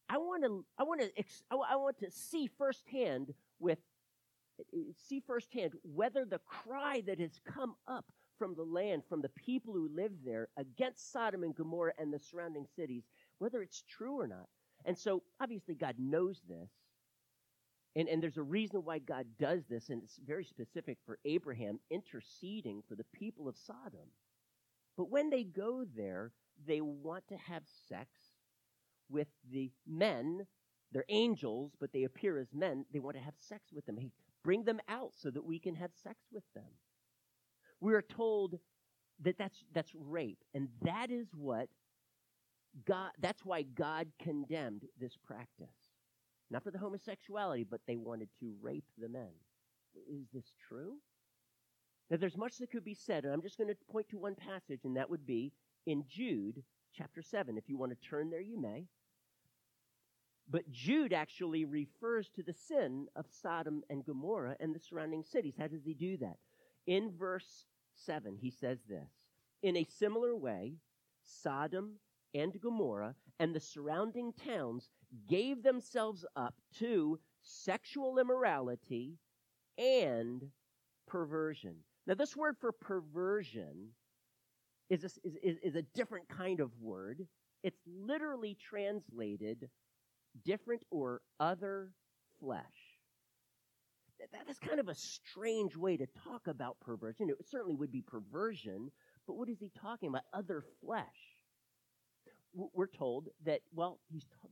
[0.09, 3.79] I want to, I want to, I want to see firsthand with,
[4.96, 8.07] see firsthand whether the cry that has come up
[8.40, 12.18] from the land, from the people who live there against Sodom and Gomorrah and the
[12.18, 13.05] surrounding cities,
[13.38, 14.48] whether it's true or not.
[14.88, 16.70] And so, obviously, God knows this.
[17.94, 21.79] And, and there's a reason why God does this, and it's very specific for Abraham
[21.90, 24.09] interceding for the people of Sodom.
[24.96, 26.33] But when they go there,
[26.66, 28.09] they want to have sex
[29.11, 30.46] with the men.
[30.90, 32.87] They're angels, but they appear as men.
[32.90, 33.98] They want to have sex with them.
[33.98, 34.11] Hey,
[34.42, 36.72] bring them out so that we can have sex with them.
[37.79, 38.59] We are told
[39.22, 40.42] that that's, that's rape.
[40.55, 41.68] And that is what
[42.87, 45.68] God, that's why God condemned this practice.
[46.50, 49.31] Not for the homosexuality, but they wanted to rape the men.
[50.11, 50.96] Is this true?
[52.11, 54.35] Now, there's much that could be said, and I'm just going to point to one
[54.35, 55.52] passage, and that would be
[55.87, 56.62] in Jude
[56.96, 57.59] chapter 7.
[57.59, 58.87] If you want to turn there, you may.
[60.50, 65.54] But Jude actually refers to the sin of Sodom and Gomorrah and the surrounding cities.
[65.59, 66.38] How does he do that?
[66.87, 69.11] In verse 7, he says this
[69.62, 70.76] In a similar way,
[71.22, 71.96] Sodom
[72.34, 74.88] and Gomorrah and the surrounding towns
[75.28, 79.18] gave themselves up to sexual immorality
[79.78, 80.42] and
[81.06, 81.76] perversion.
[82.06, 83.88] Now, this word for perversion
[84.90, 85.10] is a,
[85.46, 87.26] is, is a different kind of word.
[87.62, 89.68] It's literally translated
[90.44, 91.90] different or other
[92.40, 92.62] flesh.
[94.32, 97.30] That is kind of a strange way to talk about perversion.
[97.30, 98.90] It certainly would be perversion,
[99.26, 100.22] but what is he talking about?
[100.32, 101.38] Other flesh.
[102.54, 104.00] We're told that, well,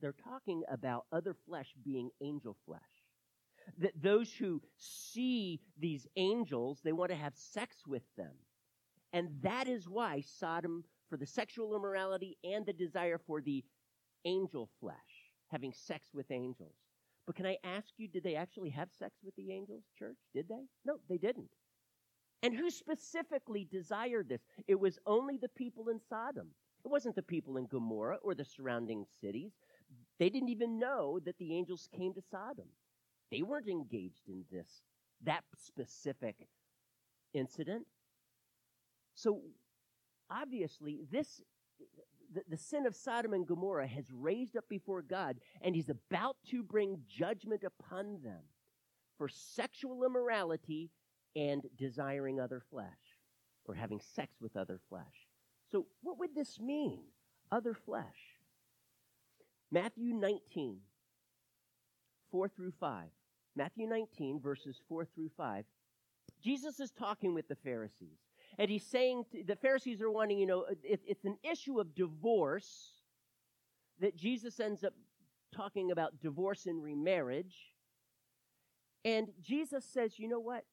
[0.00, 2.80] they're talking about other flesh being angel flesh.
[3.78, 8.32] That those who see these angels, they want to have sex with them.
[9.12, 13.64] And that is why Sodom, for the sexual immorality and the desire for the
[14.24, 14.94] angel flesh,
[15.48, 16.74] having sex with angels.
[17.26, 20.18] But can I ask you, did they actually have sex with the angels, church?
[20.32, 20.66] Did they?
[20.84, 21.50] No, they didn't.
[22.42, 24.42] And who specifically desired this?
[24.68, 26.48] It was only the people in Sodom.
[26.86, 29.50] It wasn't the people in Gomorrah or the surrounding cities.
[30.20, 32.68] They didn't even know that the angels came to Sodom.
[33.32, 34.82] They weren't engaged in this,
[35.24, 36.36] that specific
[37.34, 37.86] incident.
[39.16, 39.40] So
[40.30, 41.42] obviously, this
[42.32, 46.36] the, the sin of Sodom and Gomorrah has raised up before God, and he's about
[46.50, 48.42] to bring judgment upon them
[49.18, 50.90] for sexual immorality
[51.34, 53.18] and desiring other flesh,
[53.64, 55.25] or having sex with other flesh.
[55.70, 57.00] So, what would this mean?
[57.50, 58.36] Other flesh.
[59.70, 60.78] Matthew 19,
[62.30, 63.04] 4 through 5.
[63.56, 65.64] Matthew 19, verses 4 through 5.
[66.42, 68.18] Jesus is talking with the Pharisees.
[68.58, 71.94] And he's saying, to, the Pharisees are wanting, you know, it, it's an issue of
[71.94, 72.92] divorce
[74.00, 74.92] that Jesus ends up
[75.54, 77.54] talking about divorce and remarriage.
[79.04, 80.64] And Jesus says, you know what?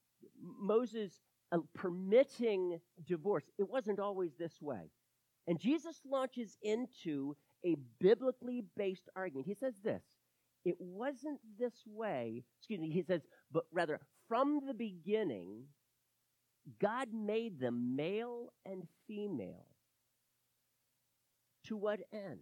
[0.41, 1.13] Moses
[1.75, 4.89] permitting divorce, it wasn't always this way.
[5.47, 7.35] And Jesus launches into
[7.65, 9.47] a biblically based argument.
[9.47, 10.03] He says this
[10.65, 15.63] it wasn't this way, excuse me, he says, but rather from the beginning,
[16.81, 19.65] God made them male and female.
[21.67, 22.39] To what end?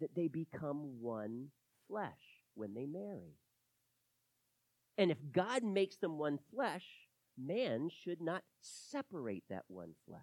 [0.00, 1.48] That they become one
[1.88, 2.12] flesh
[2.54, 3.36] when they marry.
[4.98, 6.84] And if God makes them one flesh,
[7.38, 10.22] man should not separate that one flesh.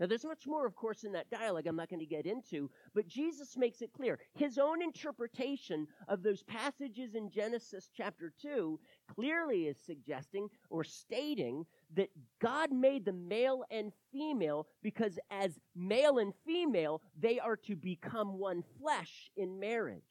[0.00, 2.68] Now, there's much more, of course, in that dialogue I'm not going to get into,
[2.92, 4.18] but Jesus makes it clear.
[4.34, 8.80] His own interpretation of those passages in Genesis chapter 2
[9.14, 12.08] clearly is suggesting or stating that
[12.40, 18.38] God made the male and female because, as male and female, they are to become
[18.40, 20.02] one flesh in marriage.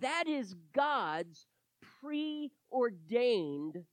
[0.00, 1.46] That is God's
[2.00, 3.84] preordained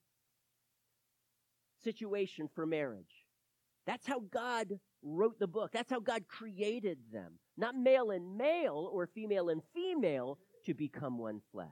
[1.86, 3.26] situation for marriage.
[3.86, 5.70] That's how God wrote the book.
[5.72, 7.38] That's how God created them.
[7.56, 11.68] Not male and male or female and female to become one flesh.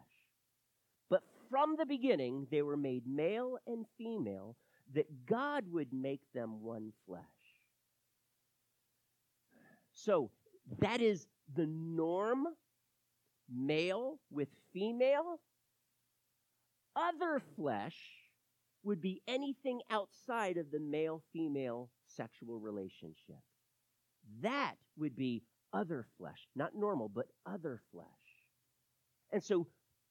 [1.11, 4.57] But from the beginning, they were made male and female
[4.95, 7.23] that God would make them one flesh.
[9.93, 10.31] So
[10.79, 12.47] that is the norm
[13.53, 15.41] male with female.
[16.95, 17.97] Other flesh
[18.85, 23.41] would be anything outside of the male female sexual relationship.
[24.43, 25.43] That would be
[25.73, 28.07] other flesh, not normal, but other flesh.
[29.33, 29.67] And so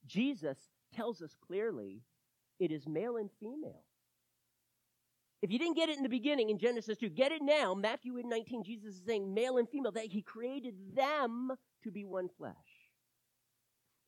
[0.05, 0.57] Jesus
[0.93, 2.01] tells us clearly
[2.59, 3.83] it is male and female.
[5.41, 7.73] If you didn't get it in the beginning in Genesis 2, get it now.
[7.73, 11.51] Matthew 19, Jesus is saying male and female, that he created them
[11.83, 12.53] to be one flesh.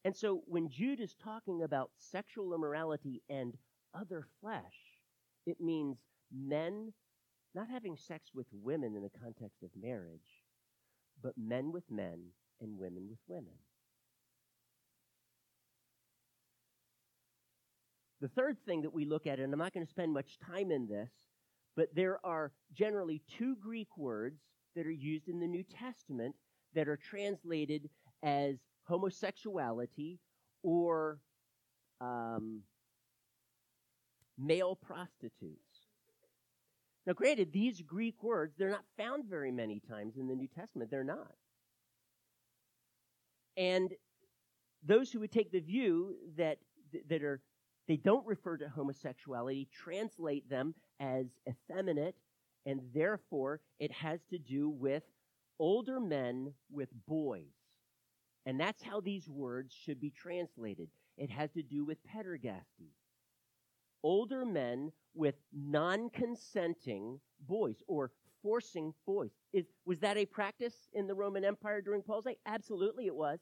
[0.06, 3.54] And so when Jude is talking about sexual immorality and
[4.00, 4.76] other flesh,
[5.46, 5.98] it means
[6.32, 6.94] men
[7.54, 10.44] not having sex with women in the context of marriage,
[11.24, 12.20] but men with men
[12.62, 13.54] and women with women.
[18.22, 20.72] The third thing that we look at, and I'm not going to spend much time
[20.72, 21.10] in this,
[21.76, 24.40] but there are generally two Greek words
[24.76, 26.36] that are used in the New Testament
[26.74, 27.90] that are translated
[28.24, 30.20] as homosexuality
[30.64, 31.20] or
[32.02, 32.62] um,
[34.38, 35.60] male prostitutes.
[37.06, 40.90] Now, granted, these Greek words, they're not found very many times in the New Testament.
[40.90, 41.32] They're not.
[43.58, 43.92] And
[44.84, 46.58] those who would take the view that,
[47.10, 47.42] that are,
[47.88, 52.16] they don't refer to homosexuality, translate them as effeminate
[52.66, 55.04] and therefore it has to do with
[55.60, 57.54] older men with boys.
[58.46, 60.90] And that's how these words should be translated.
[61.18, 62.92] It has to do with pederasty.
[64.06, 68.12] Older men with non consenting boys or
[68.44, 69.32] forcing boys.
[69.52, 72.38] Is, was that a practice in the Roman Empire during Paul's day?
[72.46, 73.40] Absolutely it was.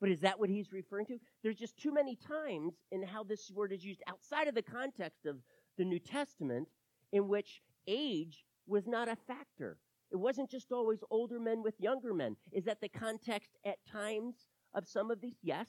[0.00, 1.18] But is that what he's referring to?
[1.44, 5.24] There's just too many times in how this word is used outside of the context
[5.24, 5.36] of
[5.78, 6.66] the New Testament
[7.12, 9.78] in which age was not a factor.
[10.10, 12.34] It wasn't just always older men with younger men.
[12.50, 15.36] Is that the context at times of some of these?
[15.44, 15.68] Yes.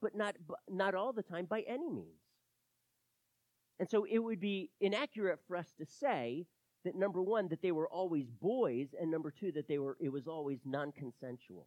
[0.00, 2.29] But not, not all the time by any means.
[3.80, 6.46] And so it would be inaccurate for us to say
[6.84, 10.12] that number one, that they were always boys, and number two, that they were, it
[10.12, 11.66] was always non consensual.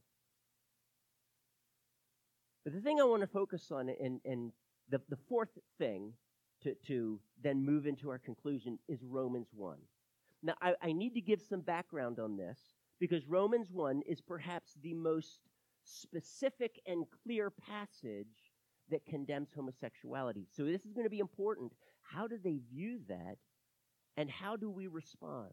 [2.64, 4.52] But the thing I want to focus on, and, and
[4.90, 5.50] the, the fourth
[5.80, 6.14] thing
[6.62, 9.78] to, to then move into our conclusion, is Romans 1.
[10.44, 12.60] Now, I, I need to give some background on this
[13.00, 15.40] because Romans 1 is perhaps the most
[15.84, 18.52] specific and clear passage
[18.92, 20.46] that condemns homosexuality.
[20.56, 21.72] So, this is going to be important.
[22.04, 23.38] How do they view that,
[24.18, 25.52] and how do we respond?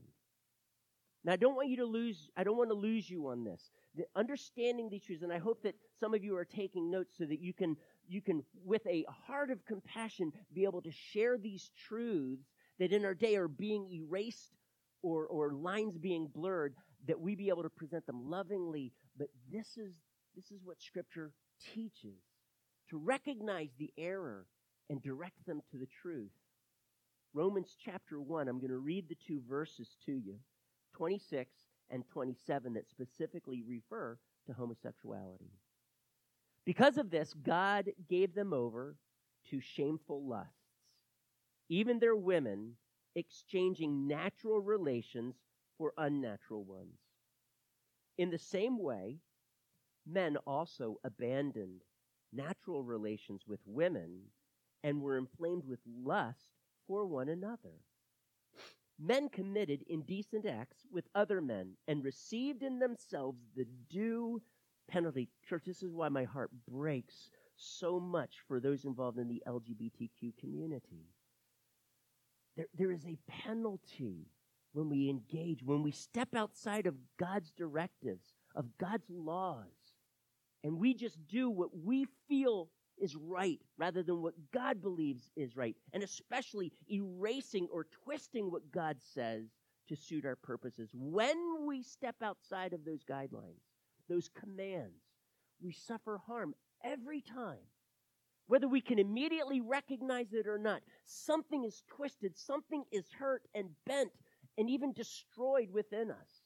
[1.25, 3.71] Now, I don't want you to lose, I don't want to lose you on this.
[3.95, 7.25] The understanding these truths, and I hope that some of you are taking notes so
[7.27, 7.77] that you can,
[8.09, 12.45] you can, with a heart of compassion, be able to share these truths
[12.79, 14.53] that in our day are being erased
[15.03, 16.75] or, or lines being blurred,
[17.07, 18.93] that we be able to present them lovingly.
[19.19, 19.93] But this is,
[20.35, 21.33] this is what Scripture
[21.75, 22.19] teaches
[22.89, 24.47] to recognize the error
[24.89, 26.31] and direct them to the truth.
[27.33, 30.37] Romans chapter 1, I'm going to read the two verses to you
[30.95, 31.55] 26
[31.91, 35.53] and 27 that specifically refer to homosexuality.
[36.67, 38.97] Because of this, God gave them over
[39.51, 40.53] to shameful lusts.
[41.69, 42.73] Even their women
[43.15, 45.37] exchanging natural relations
[45.79, 46.99] for unnatural ones.
[48.19, 49.19] In the same way,
[50.07, 51.83] men also abandoned
[52.33, 54.21] natural relations with women
[54.83, 56.60] and were inflamed with lust
[56.91, 57.85] for one another.
[58.99, 64.43] Men committed indecent acts with other men and received in themselves the due
[64.89, 65.29] penalty.
[65.49, 70.37] Church, this is why my heart breaks so much for those involved in the LGBTQ
[70.39, 71.07] community.
[72.57, 74.27] There, there is a penalty
[74.73, 79.95] when we engage, when we step outside of God's directives, of God's laws,
[80.65, 82.69] and we just do what we feel
[83.01, 88.71] is right rather than what God believes is right, and especially erasing or twisting what
[88.71, 89.45] God says
[89.89, 90.91] to suit our purposes.
[90.93, 93.63] When we step outside of those guidelines,
[94.09, 95.03] those commands,
[95.63, 97.59] we suffer harm every time
[98.51, 103.69] whether we can immediately recognize it or not, something is twisted, something is hurt and
[103.87, 104.11] bent
[104.59, 106.40] and even destroyed within us.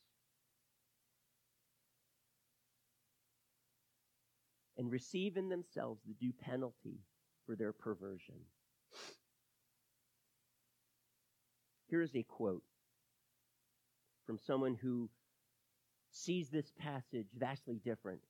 [4.76, 6.98] And receive in themselves the due penalty
[7.46, 8.34] for their perversion.
[11.88, 12.64] Here is a quote
[14.26, 15.08] from someone who
[16.10, 18.20] sees this passage vastly different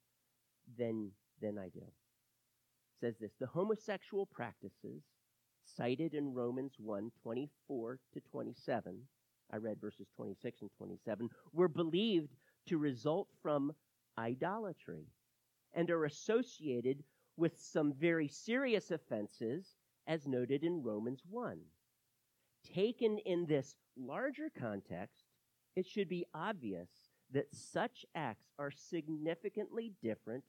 [0.76, 1.84] than, than I do
[3.04, 5.02] says this the homosexual practices
[5.64, 8.98] cited in Romans 1 24 to 27,
[9.52, 12.34] I read verses 26 and 27, were believed
[12.68, 13.72] to result from
[14.18, 15.04] idolatry
[15.74, 17.02] and are associated
[17.36, 19.74] with some very serious offenses
[20.06, 21.58] as noted in Romans 1.
[22.74, 25.24] Taken in this larger context,
[25.76, 26.88] it should be obvious
[27.32, 30.44] that such acts are significantly different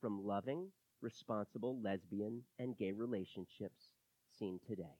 [0.00, 0.68] from loving
[1.00, 3.94] responsible lesbian and gay relationships
[4.38, 4.98] seen today.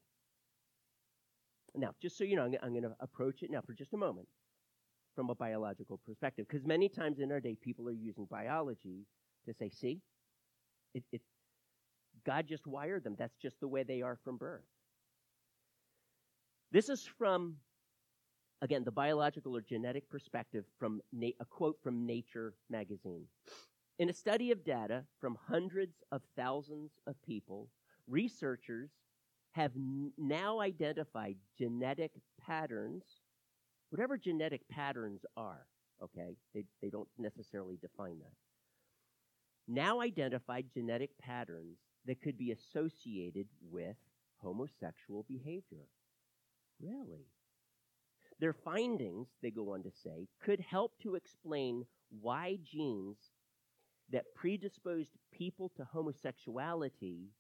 [1.75, 4.29] Now, just so you know, I'm, going to approach it now for just a moment
[5.15, 9.07] from a biological perspective, because many times in our day, people are using biology
[9.47, 10.01] to say, see,
[10.95, 11.23] it, it,
[12.25, 13.17] God just wired them.
[13.19, 14.63] That's just the way they are from birth.
[16.71, 17.57] This is from,
[18.63, 23.25] again, the biological or genetic perspective from na- a quote from Nature magazine.
[23.99, 27.69] In a study of data from hundreds of thousands of people,
[28.09, 28.91] researchers
[29.53, 33.03] have n- now identified genetic patterns,
[33.91, 35.67] whatever genetic patterns are,
[36.03, 36.37] okay?
[36.55, 38.33] They, they don't necessarily define that.
[39.69, 43.97] Now identified genetic patterns that could be associated with
[44.39, 45.87] homosexual behavior.
[46.81, 47.27] Really?
[48.41, 51.87] Their findings, they go on to say, could help to explain
[52.21, 53.17] why genes
[54.11, 57.31] that predisposed people to homosexuality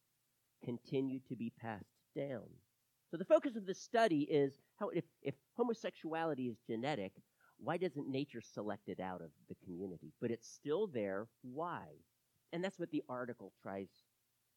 [0.64, 1.85] continue to be passed
[2.16, 2.47] down.
[3.11, 7.12] So the focus of this study is how if, if homosexuality is genetic,
[7.59, 10.12] why doesn't nature select it out of the community?
[10.20, 11.27] But it's still there.
[11.43, 11.85] Why?
[12.53, 13.88] And that's what the article tries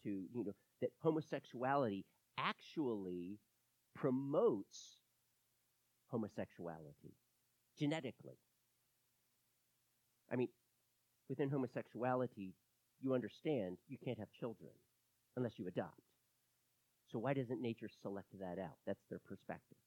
[0.04, 2.06] to, you know, that homosexuality
[2.38, 3.40] actually
[3.96, 4.98] promotes
[6.08, 7.16] homosexuality
[7.80, 8.38] genetically.
[10.32, 10.50] I mean,
[11.30, 12.54] within homosexuality,
[13.02, 14.72] you understand you can't have children
[15.38, 16.02] unless you adopt.
[17.12, 18.78] So why doesn't nature select that out?
[18.86, 19.78] That's their perspective.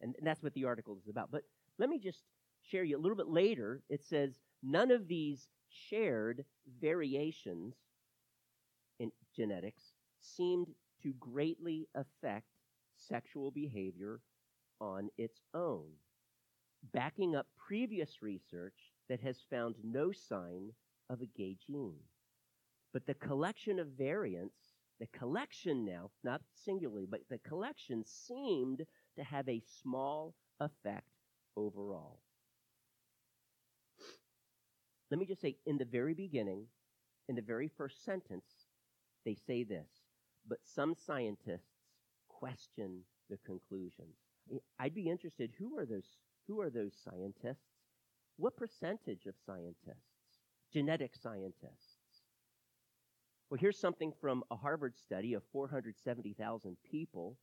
[0.00, 1.30] And, and that's what the article is about.
[1.30, 1.42] But
[1.78, 2.22] let me just
[2.62, 3.82] share you a little bit later.
[3.88, 6.44] It says none of these shared
[6.80, 7.74] variations
[8.98, 10.68] in genetics seemed
[11.02, 12.46] to greatly affect
[12.96, 14.20] sexual behavior
[14.80, 15.86] on its own,
[16.92, 20.70] backing up previous research that has found no sign
[21.10, 22.00] of a gay gene.
[22.92, 28.84] But the collection of variants, the collection now, not singularly, but the collection seemed
[29.16, 31.06] to have a small effect
[31.56, 32.20] overall.
[35.10, 36.66] Let me just say, in the very beginning,
[37.28, 38.66] in the very first sentence,
[39.24, 39.88] they say this,
[40.46, 41.84] but some scientists
[42.28, 43.00] question
[43.30, 44.16] the conclusions.
[44.78, 47.66] I'd be interested, who are those, who are those scientists?
[48.36, 50.22] What percentage of scientists?
[50.72, 51.96] Genetic scientists.
[53.50, 57.36] Well, here's something from a Harvard study of 470,000 people,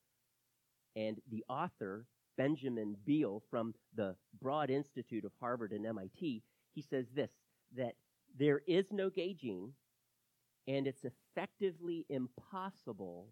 [0.95, 2.05] and the author,
[2.37, 6.43] Benjamin Neale, from the Broad Institute of Harvard and MIT,
[6.73, 7.31] he says this
[7.75, 7.95] that
[8.37, 9.73] there is no gay gene,
[10.67, 13.27] and it's effectively impossible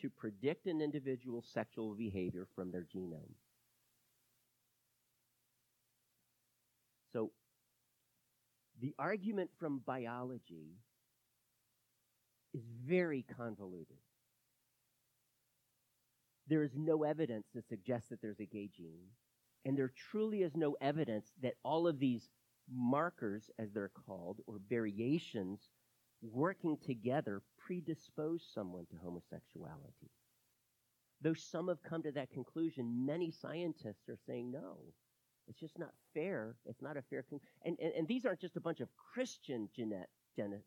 [0.00, 3.34] to predict an individual's sexual behavior from their genome.
[7.12, 7.32] So,
[8.80, 10.76] the argument from biology
[12.52, 13.96] is very convoluted.
[16.46, 19.08] There is no evidence to suggest that there's a gay gene,
[19.64, 22.28] and there truly is no evidence that all of these
[22.72, 25.68] markers, as they're called, or variations
[26.22, 30.10] working together predispose someone to homosexuality.
[31.22, 34.78] Though some have come to that conclusion, many scientists are saying no.
[35.48, 36.56] It's just not fair.
[36.66, 37.24] It's not a fair.
[37.28, 40.64] Con- and, and, and these aren't just a bunch of Christian genet, genet,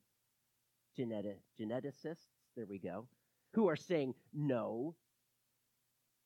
[0.95, 3.07] genetic, geneticists, there we go,
[3.53, 4.95] who are saying no.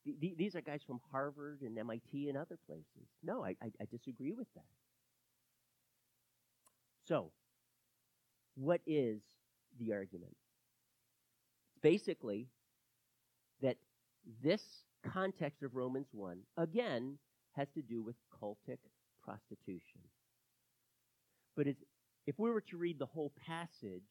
[0.06, 3.08] The, these are guys from Harvard and MIT and other places.
[3.24, 4.66] No, I, I, I disagree with that.
[7.08, 7.32] So,
[8.56, 9.22] what is
[9.80, 10.36] the argument?
[11.82, 12.48] Basically,
[13.62, 13.78] that
[14.42, 14.64] this
[15.12, 17.18] context of Romans 1, again,
[17.56, 18.80] has to do with cultic
[19.24, 20.02] prostitution.
[21.56, 21.68] But
[22.26, 24.02] if we were to read the whole passage,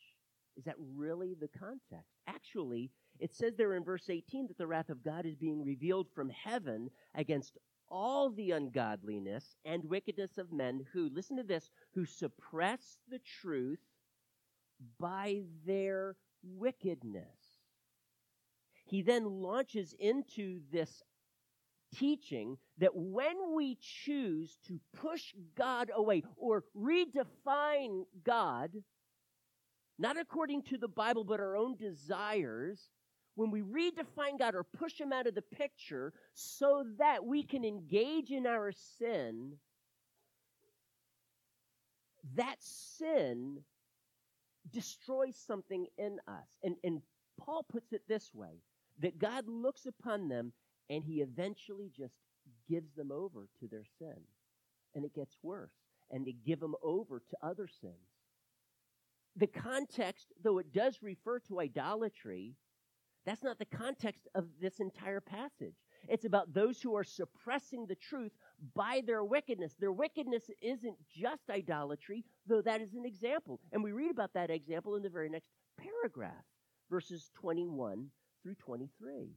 [0.56, 2.12] is that really the context?
[2.26, 6.08] Actually, it says there in verse 18 that the wrath of God is being revealed
[6.14, 7.56] from heaven against
[7.92, 13.78] all the ungodliness and wickedness of men who, listen to this, who suppress the truth
[14.98, 17.60] by their wickedness.
[18.86, 21.02] He then launches into this
[21.94, 28.72] teaching that when we choose to push God away or redefine God,
[29.98, 32.88] not according to the Bible, but our own desires,
[33.34, 37.64] when we redefine God or push Him out of the picture so that we can
[37.64, 39.52] engage in our sin,
[42.36, 43.58] that sin
[44.70, 46.46] destroys something in us.
[46.62, 47.02] And, and
[47.38, 48.60] Paul puts it this way
[49.00, 50.52] that God looks upon them
[50.90, 52.14] and He eventually just
[52.68, 54.16] gives them over to their sin.
[54.94, 55.72] And it gets worse.
[56.10, 57.94] And they give them over to other sins.
[59.36, 62.54] The context, though it does refer to idolatry,
[63.24, 65.76] that's not the context of this entire passage.
[66.08, 68.32] It's about those who are suppressing the truth
[68.74, 69.74] by their wickedness.
[69.78, 73.60] Their wickedness isn't just idolatry, though that is an example.
[73.72, 76.44] And we read about that example in the very next paragraph,
[76.90, 78.08] verses 21
[78.42, 79.30] through 23.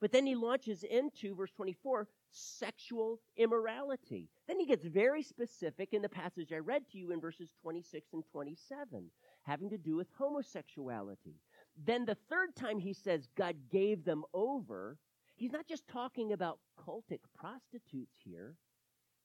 [0.00, 4.28] But then he launches into, verse 24, sexual immorality.
[4.46, 8.08] Then he gets very specific in the passage I read to you in verses 26
[8.12, 9.10] and 27,
[9.44, 11.36] having to do with homosexuality.
[11.76, 14.98] Then the third time he says God gave them over,
[15.36, 18.54] he's not just talking about cultic prostitutes here.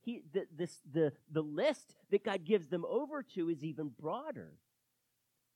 [0.01, 4.53] He, the, this, the, the list that God gives them over to is even broader.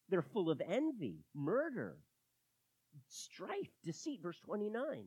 [0.10, 1.98] They're full of envy, murder,
[3.08, 5.06] strife, deceit, verse 29.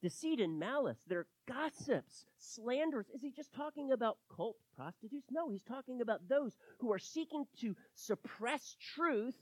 [0.00, 1.00] Deceit and malice.
[1.08, 3.10] They're gossips, slanderers.
[3.12, 5.26] Is he just talking about cult prostitutes?
[5.30, 9.34] No, he's talking about those who are seeking to suppress truth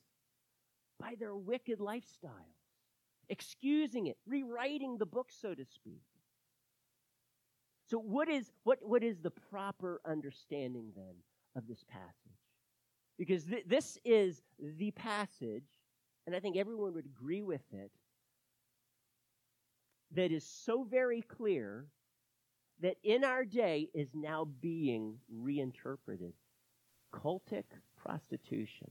[1.00, 2.54] by their wicked lifestyles.
[3.28, 6.02] excusing it, rewriting the book, so to speak.
[7.86, 11.14] So, what is, what, what is the proper understanding then
[11.56, 12.40] of this passage?
[13.18, 15.64] Because th- this is the passage,
[16.26, 17.92] and I think everyone would agree with it,
[20.12, 21.86] that is so very clear
[22.80, 26.34] that in our day is now being reinterpreted.
[27.14, 27.64] Cultic
[27.96, 28.90] prostitution.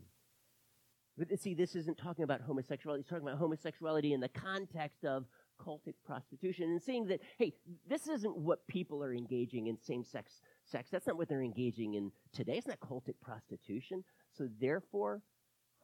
[1.17, 3.01] But see, this isn't talking about homosexuality.
[3.01, 5.25] It's talking about homosexuality in the context of
[5.59, 7.53] cultic prostitution and seeing that, hey,
[7.87, 10.89] this isn't what people are engaging in same sex sex.
[10.91, 12.57] That's not what they're engaging in today.
[12.57, 14.03] It's not cultic prostitution.
[14.31, 15.21] So therefore,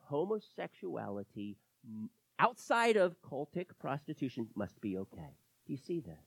[0.10, 1.56] homosexuality
[2.40, 5.38] outside of cultic prostitution must be okay.
[5.66, 6.18] Do you see this?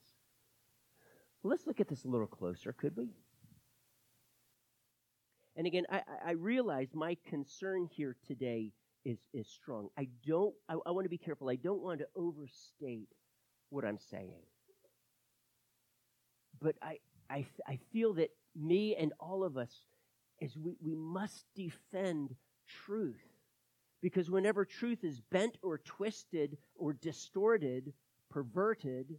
[1.43, 3.11] Let's look at this a little closer, could we?
[5.57, 8.73] And again, I, I realize my concern here today
[9.05, 9.89] is, is strong.
[9.99, 11.49] I don't, I, I want to be careful.
[11.51, 13.09] I don't want to overstate
[13.71, 14.43] what I'm saying.
[16.61, 16.99] But I,
[17.29, 19.73] I, I feel that me and all of us,
[20.41, 22.35] is we, we must defend
[22.87, 23.23] truth.
[24.03, 27.93] Because whenever truth is bent or twisted or distorted,
[28.31, 29.19] perverted,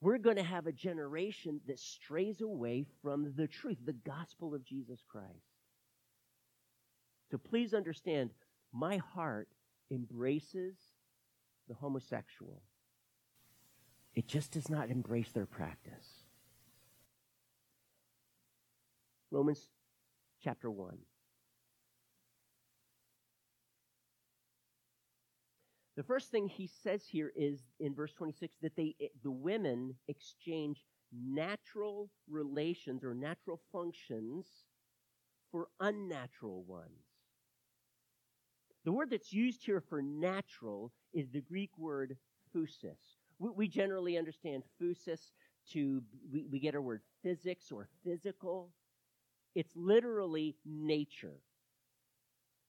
[0.00, 4.64] we're going to have a generation that strays away from the truth, the gospel of
[4.64, 5.28] Jesus Christ.
[7.30, 8.30] So please understand,
[8.72, 9.48] my heart
[9.90, 10.76] embraces
[11.68, 12.62] the homosexual.
[14.14, 16.24] It just does not embrace their practice.
[19.30, 19.68] Romans
[20.42, 20.98] chapter 1.
[25.96, 30.84] The first thing he says here is in verse 26 that they, the women exchange
[31.14, 34.46] natural relations or natural functions
[35.50, 37.11] for unnatural ones.
[38.84, 42.16] The word that's used here for natural is the Greek word
[42.54, 42.98] phusis.
[43.38, 45.20] We, we generally understand phusis
[45.72, 46.02] to,
[46.32, 48.70] we, we get our word physics or physical.
[49.54, 51.38] It's literally nature.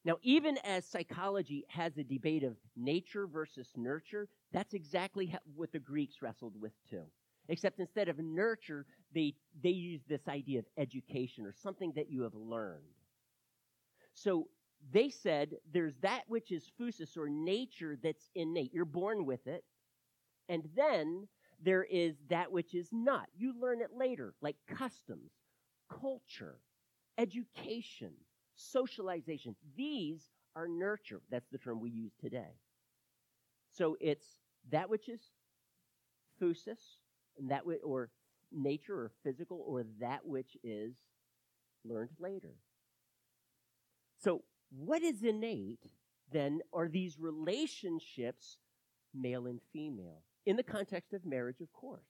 [0.05, 5.79] Now, even as psychology has a debate of nature versus nurture, that's exactly what the
[5.79, 7.03] Greeks wrestled with too.
[7.47, 8.85] Except instead of nurture,
[9.15, 9.33] they,
[9.63, 12.83] they use this idea of education or something that you have learned.
[14.13, 14.47] So
[14.91, 18.73] they said there's that which is phusis or nature that's innate.
[18.73, 19.63] You're born with it.
[20.49, 21.27] And then
[21.61, 23.27] there is that which is not.
[23.37, 25.31] You learn it later, like customs,
[25.89, 26.57] culture,
[27.17, 28.11] education,
[28.55, 29.55] socialization.
[29.77, 31.21] These are nurture.
[31.31, 32.57] That's the term we use today.
[33.71, 34.25] So it's
[34.71, 35.21] that which is
[36.41, 36.97] phusis,
[37.39, 38.09] and that which, or
[38.51, 40.93] nature or physical, or that which is
[41.85, 42.53] learned later.
[44.23, 44.43] So
[44.77, 45.85] what is innate
[46.31, 48.57] then are these relationships,
[49.13, 52.07] male and female, in the context of marriage, of course.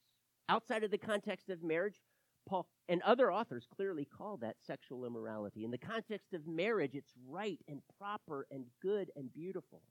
[0.49, 1.99] Outside of the context of marriage,
[2.47, 5.63] Paul and other authors clearly call that sexual immorality.
[5.63, 9.81] In the context of marriage, it's right and proper and good and beautiful.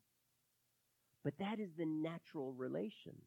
[1.25, 3.25] But that is the natural relations.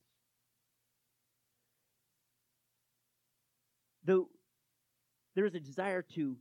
[4.04, 4.30] Though
[5.36, 6.38] there is a desire to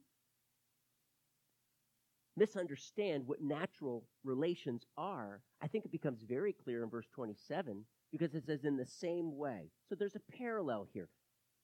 [2.37, 8.35] misunderstand what natural relations are, I think it becomes very clear in verse 27 because
[8.35, 9.70] it says in the same way.
[9.89, 11.09] So there's a parallel here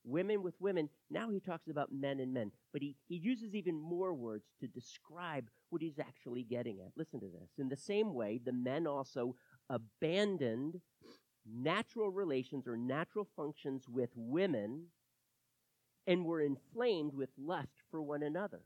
[0.05, 0.89] women with women.
[1.11, 4.67] Now he talks about men and men, but he, he uses even more words to
[4.67, 6.93] describe what he's actually getting at.
[6.97, 7.51] Listen to this.
[7.59, 9.37] In the same way, the men also
[9.69, 10.81] abandoned
[11.47, 14.87] natural relations or natural functions with women
[16.07, 18.63] and were inflamed with lust for one another.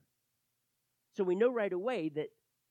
[1.17, 2.29] So we know right away that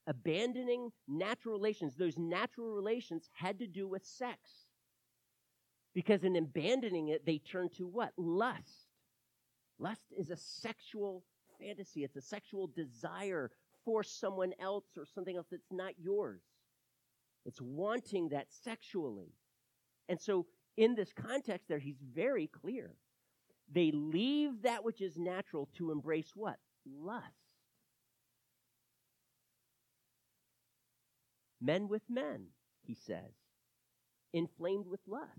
[0.08, 4.38] abandoning natural relations, those natural relations had to do with sex.
[5.94, 8.12] Because in abandoning it, they turn to what?
[8.18, 8.88] Lust.
[9.80, 11.24] Lust is a sexual
[11.60, 13.52] fantasy, it's a sexual desire
[13.86, 16.42] for someone else or something else that's not yours.
[17.46, 19.34] It's wanting that sexually.
[20.10, 20.46] And so,
[20.78, 22.96] in this context, there, he's very clear.
[23.72, 26.58] They leave that which is natural to embrace what?
[26.86, 27.43] Lust.
[31.64, 32.48] Men with men,
[32.86, 33.34] he says,
[34.34, 35.30] inflamed with lust.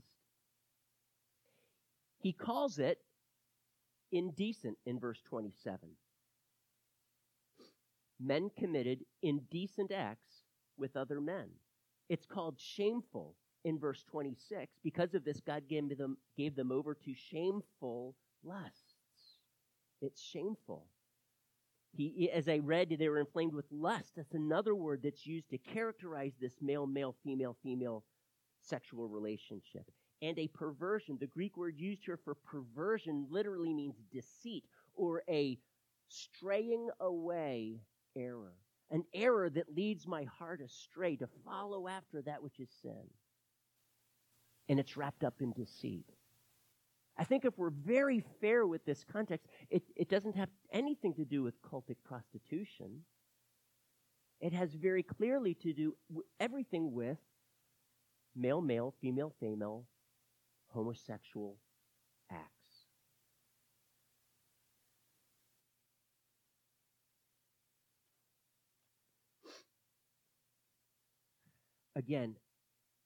[2.23, 2.99] He calls it
[4.11, 5.91] indecent in verse 27.
[8.19, 10.45] Men committed indecent acts
[10.79, 11.51] with other men.
[12.09, 14.73] It's called shameful in verse 26.
[14.83, 18.95] Because of this, God gave them, gave them over to shameful lusts.
[20.01, 20.87] It's shameful.
[21.97, 24.13] He, as I read, they were inflamed with lust.
[24.17, 28.05] That's another word that's used to characterize this male, male, female, female
[28.61, 29.91] sexual relationship.
[30.23, 34.65] And a perversion, the Greek word used here for perversion literally means deceit
[34.95, 35.59] or a
[36.09, 37.81] straying away
[38.17, 38.55] error.
[38.91, 43.09] An error that leads my heart astray to follow after that which is sin.
[44.69, 46.07] And it's wrapped up in deceit.
[47.17, 51.25] I think if we're very fair with this context, it, it doesn't have anything to
[51.25, 53.05] do with cultic prostitution.
[54.41, 55.95] It has very clearly to do
[56.41, 57.19] everything with
[58.35, 59.87] male, male, female, female,
[60.67, 61.57] homosexual
[62.31, 62.51] acts.
[71.95, 72.35] Again,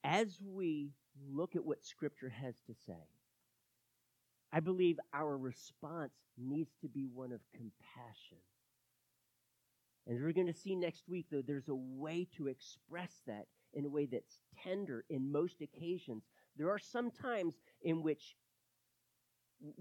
[0.02, 0.92] as we
[1.30, 3.17] look at what Scripture has to say,
[4.52, 8.38] I believe our response needs to be one of compassion.
[10.06, 13.84] And we're going to see next week, though, there's a way to express that in
[13.84, 16.24] a way that's tender in most occasions.
[16.56, 18.36] There are some times in which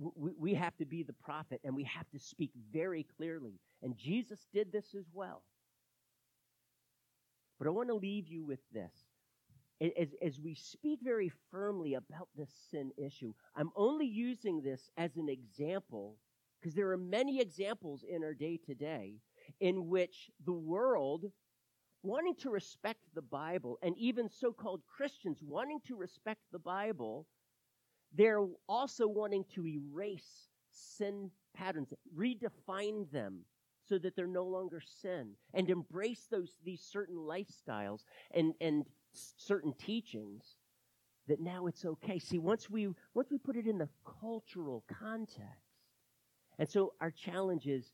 [0.05, 3.59] we have to be the prophet and we have to speak very clearly.
[3.81, 5.43] And Jesus did this as well.
[7.57, 8.93] But I want to leave you with this
[9.81, 15.15] as, as we speak very firmly about this sin issue, I'm only using this as
[15.17, 16.17] an example
[16.59, 19.13] because there are many examples in our day today
[19.59, 21.25] in which the world,
[22.03, 27.27] wanting to respect the Bible, and even so called Christians wanting to respect the Bible,
[28.13, 33.39] they're also wanting to erase sin patterns, redefine them
[33.87, 38.01] so that they're no longer sin, and embrace those these certain lifestyles
[38.33, 38.85] and, and
[39.37, 40.55] certain teachings
[41.27, 42.19] that now it's okay.
[42.19, 43.89] See, once we once we put it in the
[44.21, 45.41] cultural context,
[46.57, 47.91] and so our challenge is,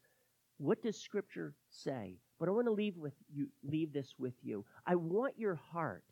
[0.58, 2.18] what does Scripture say?
[2.40, 4.66] But I want to leave with you leave this with you.
[4.86, 6.04] I want your heart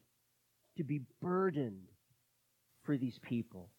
[0.78, 1.90] to be burdened
[2.84, 3.70] for these people.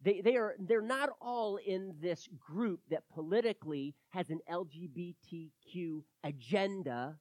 [0.00, 7.16] They, they are they're not all in this group that politically has an LGBTQ agenda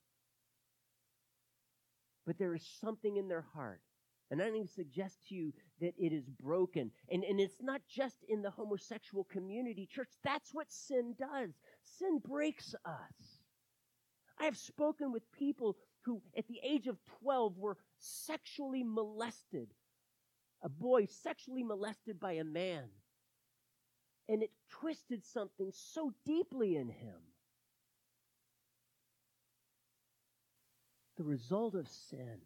[2.27, 3.81] but there is something in their heart.
[4.29, 6.91] And I to suggest to you that it is broken.
[7.09, 10.09] And, and it's not just in the homosexual community, church.
[10.25, 11.51] That's what sin does.
[11.97, 13.39] Sin breaks us.
[14.37, 19.69] I have spoken with people who, at the age of 12, were sexually molested.
[20.63, 22.83] A boy sexually molested by a man.
[24.27, 27.21] And it twisted something so deeply in him
[31.17, 32.37] the result of sin.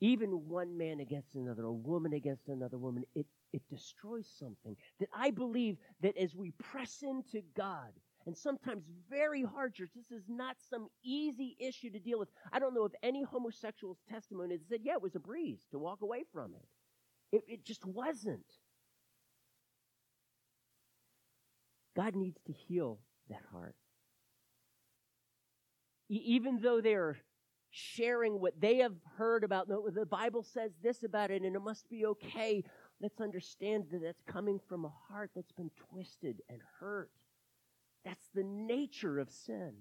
[0.00, 4.76] Even one man against another, a woman against another woman, it, it destroys something.
[4.98, 7.90] That I believe that as we press into God,
[8.26, 12.28] and sometimes very hard, church, this is not some easy issue to deal with.
[12.52, 15.78] I don't know of any homosexual's testimony that said, yeah, it was a breeze to
[15.78, 17.36] walk away from it.
[17.36, 18.44] It, it just wasn't.
[21.96, 23.74] God needs to heal that heart
[26.10, 27.16] even though they're
[27.70, 31.88] sharing what they have heard about the Bible says this about it and it must
[31.88, 32.64] be okay.
[33.00, 37.12] Let's understand that that's coming from a heart that's been twisted and hurt.
[38.04, 39.72] That's the nature of sin.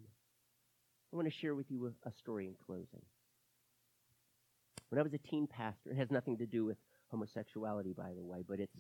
[1.12, 3.02] I want to share with you a, a story in closing.
[4.90, 6.78] When I was a teen pastor, it has nothing to do with
[7.08, 8.78] homosexuality, by the way, but it's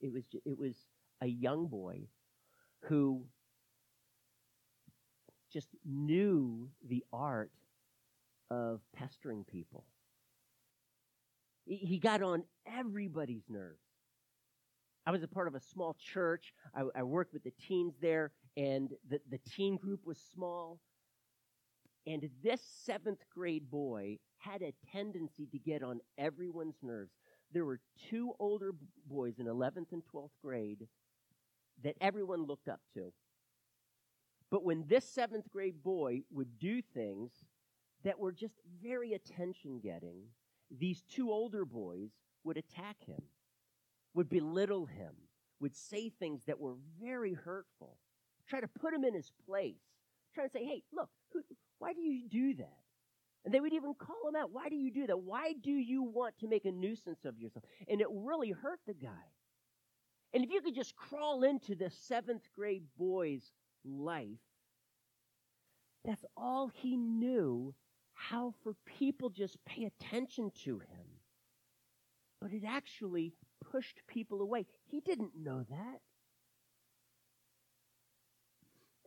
[0.00, 0.74] it was it was
[1.20, 2.06] a young boy
[2.82, 3.24] who
[5.56, 7.50] just knew the art
[8.50, 9.86] of pestering people.
[11.64, 13.80] He got on everybody's nerves.
[15.06, 16.52] I was a part of a small church.
[16.74, 20.78] I, I worked with the teens there, and the, the teen group was small.
[22.06, 27.12] And this seventh grade boy had a tendency to get on everyone's nerves.
[27.54, 27.80] There were
[28.10, 28.74] two older
[29.08, 30.86] boys in 11th and 12th grade
[31.82, 33.10] that everyone looked up to.
[34.50, 37.32] But when this seventh grade boy would do things
[38.04, 40.22] that were just very attention getting,
[40.70, 42.10] these two older boys
[42.44, 43.22] would attack him,
[44.14, 45.14] would belittle him,
[45.60, 47.98] would say things that were very hurtful,
[48.48, 49.82] try to put him in his place,
[50.34, 51.42] try to say, hey, look, who,
[51.78, 52.78] why do you do that?
[53.44, 54.50] And they would even call him out.
[54.50, 55.20] Why do you do that?
[55.20, 57.64] Why do you want to make a nuisance of yourself?
[57.88, 59.08] And it really hurt the guy.
[60.34, 63.52] And if you could just crawl into the seventh grade boy's
[63.86, 64.40] life,
[66.04, 67.74] that's all he knew
[68.14, 71.06] how for people just pay attention to him.
[72.40, 73.34] But it actually
[73.70, 74.66] pushed people away.
[74.86, 76.00] He didn't know that.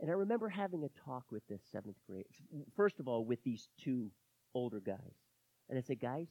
[0.01, 2.25] And I remember having a talk with this seventh grade,
[2.75, 4.11] first of all, with these two
[4.53, 5.17] older guys.
[5.69, 6.27] And I said, guys,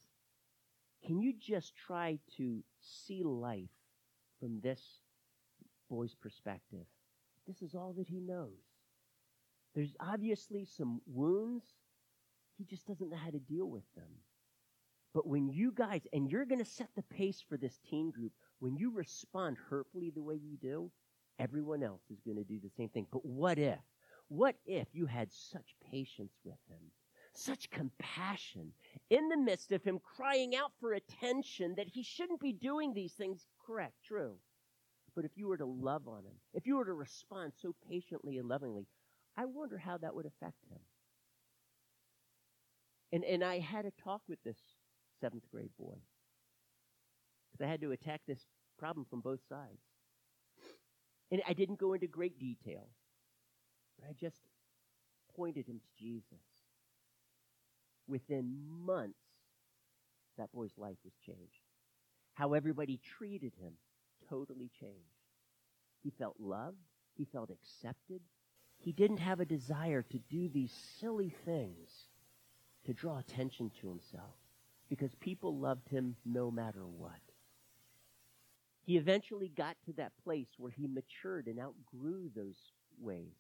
[1.07, 3.71] can you just try to see life
[4.41, 4.83] from this
[5.91, 6.87] boy's perspective?
[7.49, 8.61] This is all that he knows.
[9.75, 11.65] There's obviously some wounds.
[12.59, 14.11] He just doesn't know how to deal with them.
[15.15, 18.33] But when you guys, and you're going to set the pace for this teen group,
[18.59, 20.91] when you respond hurtfully the way you do,
[21.39, 23.07] everyone else is going to do the same thing.
[23.11, 23.79] But what if?
[24.29, 26.91] What if you had such patience with him,
[27.33, 28.73] such compassion
[29.09, 33.15] in the midst of him crying out for attention that he shouldn't be doing these
[33.15, 33.47] things?
[33.67, 34.35] Correct, true.
[35.19, 38.39] But if you were to love on him, if you were to respond so patiently
[38.39, 38.87] and lovingly,
[39.37, 40.79] I wonder how that would affect him.
[43.11, 44.59] And, and I had a talk with this
[45.21, 45.97] seventh grade boy
[47.51, 48.39] because I had to attack this
[48.79, 49.83] problem from both sides.
[51.33, 52.89] And I didn't go into great detail,
[53.99, 54.39] but I just
[55.35, 56.47] pointed him to Jesus.
[58.07, 58.55] Within
[58.87, 59.19] months,
[60.37, 61.65] that boy's life was changed.
[62.35, 63.73] How everybody treated him
[64.29, 64.97] totally changed.
[66.03, 66.77] He felt loved.
[67.15, 68.21] He felt accepted.
[68.79, 71.91] He didn't have a desire to do these silly things
[72.87, 74.37] to draw attention to himself
[74.89, 77.21] because people loved him no matter what.
[78.85, 82.57] He eventually got to that place where he matured and outgrew those
[82.99, 83.37] ways.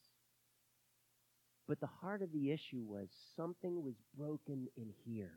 [1.66, 5.32] But the heart of the issue was something was broken in here.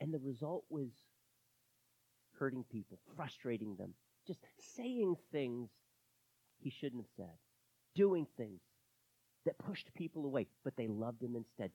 [0.00, 0.88] And the result was
[2.38, 3.94] hurting people, frustrating them,
[4.26, 4.40] just
[4.76, 5.70] saying things
[6.58, 7.36] he shouldn't have said,
[7.94, 8.60] doing things
[9.44, 11.70] that pushed people away, but they loved him instead.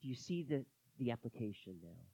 [0.00, 0.64] Do you see the,
[0.98, 2.06] the application now?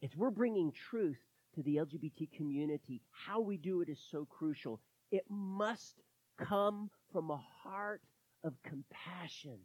[0.00, 1.18] If we're bringing truth
[1.54, 4.80] to the LGBT community, how we do it is so crucial.
[5.10, 5.96] It must
[6.38, 8.02] come from a heart
[8.44, 9.58] of compassion,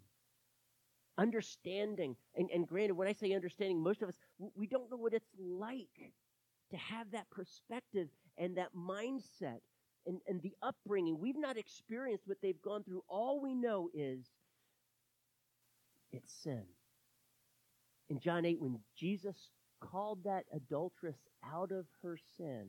[1.18, 2.16] understanding.
[2.36, 4.16] And, and granted, when I say understanding, most of us,
[4.56, 6.12] we don't know what it's like
[6.74, 8.08] to have that perspective
[8.38, 9.60] and that mindset
[10.08, 11.20] and, and the upbringing.
[11.20, 13.04] We've not experienced what they've gone through.
[13.08, 14.26] All we know is
[16.12, 16.64] it's sin.
[18.10, 19.50] In John 8, when Jesus
[19.80, 22.68] called that adulteress out of her sin,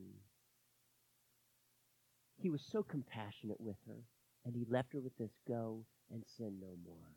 [2.37, 4.03] he was so compassionate with her,
[4.45, 7.15] and he left her with this go and sin no more.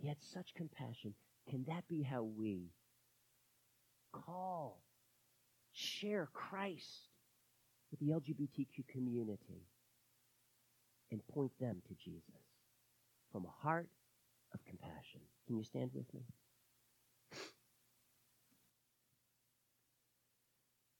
[0.00, 1.14] He had such compassion.
[1.48, 2.70] Can that be how we
[4.12, 4.82] call
[5.72, 7.08] share Christ
[7.90, 9.66] with the LGBTQ community
[11.10, 12.22] and point them to Jesus
[13.32, 13.88] from a heart
[14.54, 15.20] of compassion.
[15.46, 16.22] Can you stand with me?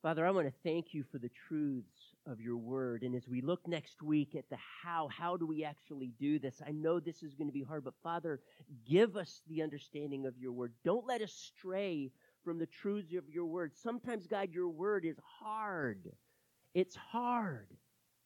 [0.02, 3.02] Father, I want to thank you for the truths of your word.
[3.02, 6.62] And as we look next week at the how, how do we actually do this?
[6.66, 8.40] I know this is going to be hard, but Father,
[8.88, 10.72] give us the understanding of your word.
[10.84, 12.12] Don't let us stray
[12.44, 13.72] from the truths of your word.
[13.74, 16.10] Sometimes, God, your word is hard.
[16.74, 17.68] It's hard.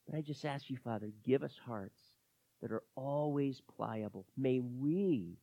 [0.06, 2.00] But I just ask you, Father, give us hearts
[2.62, 4.26] that are always pliable.
[4.36, 5.38] May we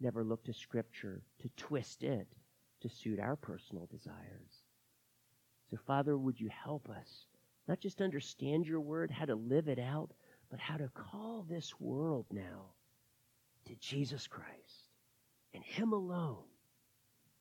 [0.00, 2.28] never look to Scripture to twist it
[2.80, 4.64] to suit our personal desires.
[5.70, 7.26] So, Father, would you help us
[7.66, 10.10] not just understand your word, how to live it out,
[10.50, 12.66] but how to call this world now
[13.66, 14.90] to Jesus Christ
[15.54, 16.44] and Him alone